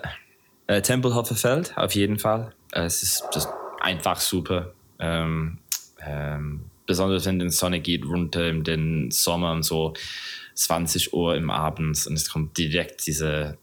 äh, 0.67 0.81
Tempelhofer 0.81 1.35
Feld, 1.35 1.77
auf 1.77 1.95
jeden 1.95 2.19
Fall. 2.19 2.55
Äh, 2.73 2.85
es 2.85 3.03
ist 3.03 3.25
ist 3.35 3.49
einfach 3.81 4.19
super. 4.19 4.73
Ähm, 4.99 5.59
ähm, 6.01 6.65
besonders 6.87 7.27
wenn 7.27 7.39
die 7.39 7.51
Sonne 7.51 7.81
geht 7.81 8.07
runter 8.07 8.49
im 8.49 8.65
den 8.65 9.11
Sommer 9.11 9.53
und 9.53 9.63
so 9.63 9.93
20 10.55 11.13
Uhr 11.13 11.37
im 11.37 11.51
Abend 11.51 12.07
und 12.07 12.15
es 12.15 12.31
kommt 12.31 12.57
direkt 12.57 13.07
diese 13.07 13.59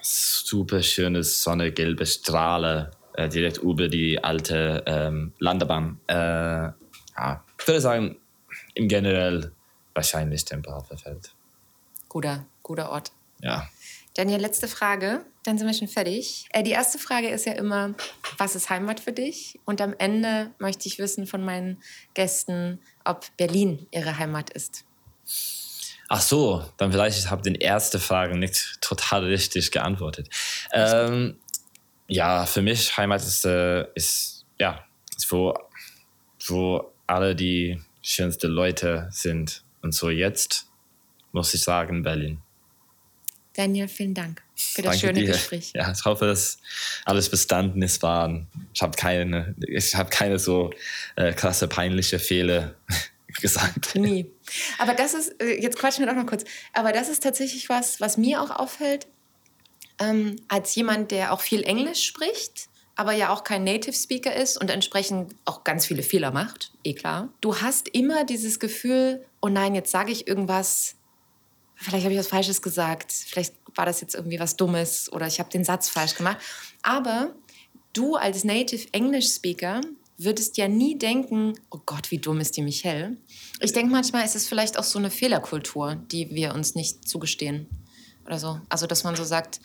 super 0.00 0.82
schöne 0.82 1.22
sonnegelbe 1.22 2.06
Strahle 2.06 2.90
äh, 3.14 3.28
direkt 3.28 3.58
über 3.58 3.88
die 3.88 4.22
alte 4.22 4.82
ähm, 4.86 5.32
Landebahn. 5.38 6.00
Äh, 6.06 6.14
ja, 6.14 7.44
ich 7.58 7.66
würde 7.66 7.80
sagen, 7.80 8.16
im 8.74 8.88
Generell 8.88 9.52
wahrscheinlich 9.94 10.44
Tempelhofer 10.44 10.96
Feld. 10.96 11.34
Guter, 12.08 12.46
guter 12.62 12.90
Ort. 12.90 13.12
Ja. 13.40 13.68
Daniel, 14.14 14.40
letzte 14.40 14.68
Frage, 14.68 15.24
dann 15.42 15.56
sind 15.56 15.66
wir 15.66 15.74
schon 15.74 15.88
fertig. 15.88 16.46
Äh, 16.50 16.62
die 16.62 16.72
erste 16.72 16.98
Frage 16.98 17.28
ist 17.28 17.46
ja 17.46 17.52
immer, 17.52 17.94
was 18.36 18.54
ist 18.54 18.68
Heimat 18.68 19.00
für 19.00 19.12
dich? 19.12 19.58
Und 19.64 19.80
am 19.80 19.94
Ende 19.98 20.50
möchte 20.58 20.86
ich 20.86 20.98
wissen 20.98 21.26
von 21.26 21.42
meinen 21.42 21.82
Gästen, 22.14 22.78
ob 23.04 23.24
Berlin 23.36 23.86
ihre 23.90 24.18
Heimat 24.18 24.50
ist. 24.50 24.84
Ach 26.08 26.20
so, 26.20 26.62
dann 26.76 26.92
vielleicht 26.92 27.18
ich 27.18 27.30
habe 27.30 27.40
den 27.40 27.54
erste 27.54 27.98
Frage 27.98 28.36
nicht 28.36 28.82
total 28.82 29.24
richtig 29.24 29.70
geantwortet. 29.70 30.28
Ähm, 30.70 31.38
ja, 32.12 32.44
für 32.44 32.62
mich 32.62 32.96
Heimat 32.96 33.22
ist, 33.22 33.44
äh, 33.44 33.86
ist 33.94 34.44
ja, 34.58 34.84
ist 35.16 35.30
wo, 35.32 35.54
wo 36.46 36.92
alle 37.06 37.34
die 37.34 37.80
schönsten 38.02 38.50
Leute 38.50 39.08
sind. 39.10 39.64
Und 39.80 39.94
so 39.94 40.10
jetzt 40.10 40.66
muss 41.32 41.54
ich 41.54 41.62
sagen 41.62 42.02
Berlin. 42.02 42.42
Daniel, 43.54 43.88
vielen 43.88 44.14
Dank 44.14 44.42
für 44.54 44.82
das 44.82 45.00
Danke 45.00 45.06
schöne 45.06 45.26
dir. 45.26 45.32
Gespräch. 45.32 45.72
Ja, 45.74 45.92
ich 45.92 46.04
hoffe, 46.04 46.26
dass 46.26 46.58
alles 47.04 47.28
bestanden 47.30 47.82
ist. 47.82 48.02
Ich 48.74 48.82
habe 48.82 48.96
keine, 48.96 49.54
ich 49.66 49.94
habe 49.94 50.10
keine 50.10 50.38
so 50.38 50.70
äh, 51.16 51.32
krasse 51.32 51.68
peinliche 51.68 52.18
Fehler 52.18 52.74
gesagt. 53.40 53.94
Nie. 53.94 54.30
Aber 54.78 54.94
das 54.94 55.14
ist, 55.14 55.40
äh, 55.42 55.60
jetzt 55.60 55.78
quatschen 55.78 56.04
wir 56.04 56.12
doch 56.12 56.18
noch 56.18 56.26
kurz, 56.26 56.44
aber 56.72 56.92
das 56.92 57.08
ist 57.08 57.22
tatsächlich 57.22 57.68
was, 57.68 58.00
was 58.00 58.16
mir 58.16 58.40
auch 58.40 58.50
auffällt, 58.50 59.06
ähm, 60.02 60.36
als 60.48 60.74
jemand, 60.74 61.10
der 61.10 61.32
auch 61.32 61.40
viel 61.40 61.62
Englisch 61.62 62.02
spricht, 62.02 62.68
aber 62.94 63.12
ja 63.12 63.32
auch 63.32 63.44
kein 63.44 63.64
Native 63.64 63.94
Speaker 63.94 64.34
ist 64.34 64.60
und 64.60 64.70
entsprechend 64.70 65.34
auch 65.44 65.64
ganz 65.64 65.86
viele 65.86 66.02
Fehler 66.02 66.30
macht, 66.30 66.72
eh 66.84 66.94
klar. 66.94 67.28
Du 67.40 67.56
hast 67.60 67.88
immer 67.88 68.24
dieses 68.24 68.58
Gefühl, 68.58 69.24
oh 69.40 69.48
nein, 69.48 69.74
jetzt 69.74 69.90
sage 69.90 70.12
ich 70.12 70.26
irgendwas, 70.26 70.96
vielleicht 71.76 72.04
habe 72.04 72.14
ich 72.14 72.20
was 72.20 72.28
Falsches 72.28 72.62
gesagt, 72.62 73.12
vielleicht 73.12 73.54
war 73.74 73.86
das 73.86 74.00
jetzt 74.00 74.14
irgendwie 74.14 74.40
was 74.40 74.56
Dummes 74.56 75.10
oder 75.12 75.26
ich 75.26 75.38
habe 75.38 75.50
den 75.50 75.64
Satz 75.64 75.88
falsch 75.88 76.14
gemacht. 76.14 76.38
Aber 76.82 77.34
du 77.92 78.16
als 78.16 78.44
Native 78.44 78.88
English 78.92 79.28
Speaker 79.28 79.80
würdest 80.18 80.58
ja 80.58 80.68
nie 80.68 80.98
denken, 80.98 81.54
oh 81.70 81.80
Gott, 81.86 82.10
wie 82.10 82.18
dumm 82.18 82.40
ist 82.40 82.56
die 82.56 82.62
Michelle. 82.62 83.16
Ich 83.60 83.72
denke 83.72 83.92
manchmal 83.92 84.24
ist 84.24 84.36
es 84.36 84.46
vielleicht 84.46 84.78
auch 84.78 84.84
so 84.84 84.98
eine 84.98 85.10
Fehlerkultur, 85.10 85.96
die 85.96 86.30
wir 86.34 86.54
uns 86.54 86.74
nicht 86.74 87.08
zugestehen 87.08 87.66
oder 88.26 88.38
so. 88.38 88.60
Also, 88.68 88.86
dass 88.86 89.04
man 89.04 89.16
so 89.16 89.24
sagt, 89.24 89.60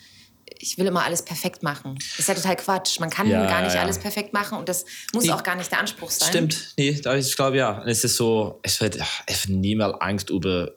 ich 0.58 0.78
will 0.78 0.86
immer 0.86 1.04
alles 1.04 1.22
perfekt 1.24 1.62
machen. 1.62 1.94
Das 1.96 2.20
ist 2.20 2.28
ja 2.28 2.34
total 2.34 2.56
Quatsch. 2.56 3.00
Man 3.00 3.10
kann 3.10 3.28
Ja, 3.28 3.46
gar 3.46 3.62
nicht 3.62 3.74
ja. 3.74 3.82
alles 3.82 3.98
perfekt 3.98 4.32
machen 4.32 4.58
und 4.58 4.68
das 4.68 4.84
muss 5.12 5.24
Die- 5.24 5.32
auch 5.32 5.42
gar 5.42 5.56
nicht 5.56 5.70
der 5.70 5.80
Anspruch 5.80 6.10
sein. 6.10 6.28
Stimmt, 6.28 6.74
nee, 6.76 6.90
ich 6.90 7.36
glaube 7.36 7.56
ja. 7.56 7.82
Es 7.86 8.04
ist 8.04 8.16
so, 8.16 8.58
es 8.62 8.80
wird, 8.80 8.98
es 9.26 9.48
wird 9.48 9.58
niemals 9.58 10.00
Angst 10.00 10.30
über 10.30 10.72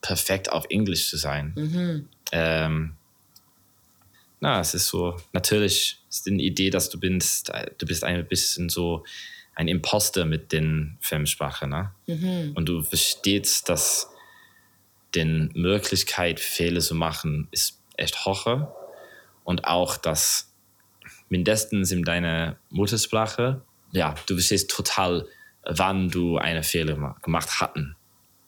perfekt 0.00 0.50
auf 0.50 0.64
Englisch 0.70 1.08
zu 1.10 1.16
sein. 1.16 2.08
Ähm, 2.32 2.94
na, 4.40 4.60
es 4.60 4.72
ist 4.74 4.86
so, 4.86 5.16
natürlich 5.32 5.98
ist 6.08 6.24
die 6.26 6.30
Idee, 6.44 6.70
dass 6.70 6.88
du 6.88 6.98
bist, 6.98 7.52
du 7.78 7.86
bist 7.86 8.04
ein 8.04 8.26
bisschen 8.26 8.68
so 8.70 9.04
ein 9.54 9.68
Imposter 9.68 10.24
mit 10.24 10.52
den 10.52 10.96
Fremdsprachen, 11.02 11.68
ne? 11.70 11.90
Und 12.54 12.66
du 12.68 12.82
verstehst, 12.82 13.68
dass 13.68 14.08
die 15.14 15.24
Möglichkeit, 15.54 16.40
Fehler 16.40 16.80
zu 16.80 16.94
machen, 16.94 17.48
ist 17.50 17.78
echt 17.96 18.24
hoch. 18.24 18.46
Und 19.50 19.64
auch, 19.64 19.96
dass 19.96 20.54
mindestens 21.28 21.90
in 21.90 22.04
deiner 22.04 22.56
Muttersprache, 22.70 23.62
ja, 23.92 24.14
du 24.26 24.34
verstehst 24.34 24.70
total 24.70 25.26
wann 25.64 26.08
du 26.08 26.38
eine 26.38 26.62
Fehler 26.62 27.16
gemacht 27.22 27.60
hatten. 27.60 27.96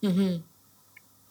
Mhm. 0.00 0.42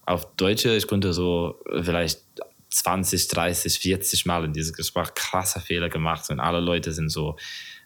Auf 0.06 0.36
Deutsche, 0.36 0.76
ich 0.76 0.88
konnte 0.88 1.14
so 1.14 1.60
vielleicht 1.84 2.22
20, 2.70 3.28
30, 3.28 3.80
40 3.80 4.26
Mal 4.26 4.46
in 4.46 4.54
diesem 4.54 4.76
Gespräch 4.76 5.14
krasse 5.14 5.60
Fehler 5.60 5.90
gemacht 5.90 6.30
und 6.30 6.40
alle 6.40 6.60
Leute 6.60 6.92
sind 6.94 7.10
so 7.10 7.38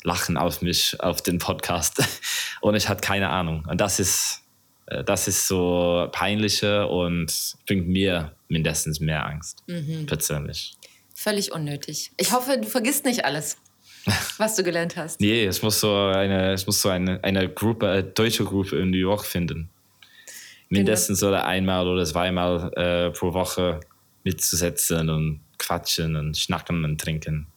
lachen 0.03 0.37
auf 0.37 0.61
mich 0.61 0.99
auf 0.99 1.21
den 1.21 1.39
Podcast 1.39 2.03
und 2.61 2.75
ich 2.75 2.87
hatte 2.87 3.01
keine 3.01 3.29
Ahnung 3.29 3.65
und 3.67 3.81
das 3.81 3.99
ist 3.99 4.43
äh, 4.85 5.03
das 5.03 5.27
ist 5.27 5.47
so 5.47 6.07
peinlicher 6.11 6.89
und 6.89 7.55
bringt 7.65 7.87
mir 7.87 8.35
mindestens 8.47 8.99
mehr 8.99 9.25
Angst 9.25 9.63
mhm. 9.67 10.05
persönlich. 10.05 10.74
Völlig 11.17 11.53
unnötig. 11.53 12.11
Ich 12.17 12.33
hoffe, 12.33 12.57
du 12.61 12.67
vergisst 12.67 13.05
nicht 13.05 13.23
alles, 13.23 13.57
was 14.37 14.55
du 14.55 14.63
gelernt 14.63 14.97
hast. 14.97 15.21
nee, 15.21 15.45
es 15.45 15.61
muss 15.61 15.79
so 15.79 15.95
eine, 15.95 16.51
es 16.51 16.67
muss 16.67 16.81
so 16.81 16.89
eine, 16.89 17.23
eine 17.23 17.49
Gruppe, 17.49 17.89
eine 17.89 18.03
deutsche 18.03 18.43
Gruppe 18.43 18.77
in 18.77 18.91
New 18.91 18.97
York 18.97 19.25
finden. 19.25 19.69
Mindestens 20.67 21.21
genau. 21.21 21.31
oder 21.31 21.45
einmal 21.45 21.87
oder 21.87 22.05
zweimal 22.05 22.71
äh, 22.75 23.11
pro 23.11 23.33
Woche 23.33 23.79
mitzusetzen 24.23 25.09
und 25.09 25.39
quatschen 25.57 26.17
und 26.17 26.37
schnacken 26.37 26.83
und 26.83 26.99
trinken. 26.99 27.47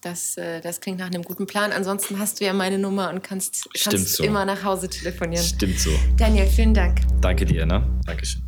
Das, 0.00 0.36
äh, 0.36 0.60
das 0.60 0.80
klingt 0.80 0.98
nach 1.00 1.06
einem 1.06 1.22
guten 1.22 1.46
Plan. 1.46 1.72
Ansonsten 1.72 2.18
hast 2.18 2.38
du 2.40 2.44
ja 2.44 2.52
meine 2.52 2.78
Nummer 2.78 3.10
und 3.10 3.22
kannst, 3.24 3.68
kannst 3.82 4.16
so. 4.16 4.22
immer 4.22 4.44
nach 4.44 4.62
Hause 4.62 4.88
telefonieren. 4.88 5.44
Stimmt 5.44 5.80
so. 5.80 5.90
Daniel, 6.16 6.46
vielen 6.46 6.74
Dank. 6.74 7.00
Danke 7.20 7.44
dir, 7.44 7.66
ne? 7.66 7.82
Dankeschön. 8.06 8.42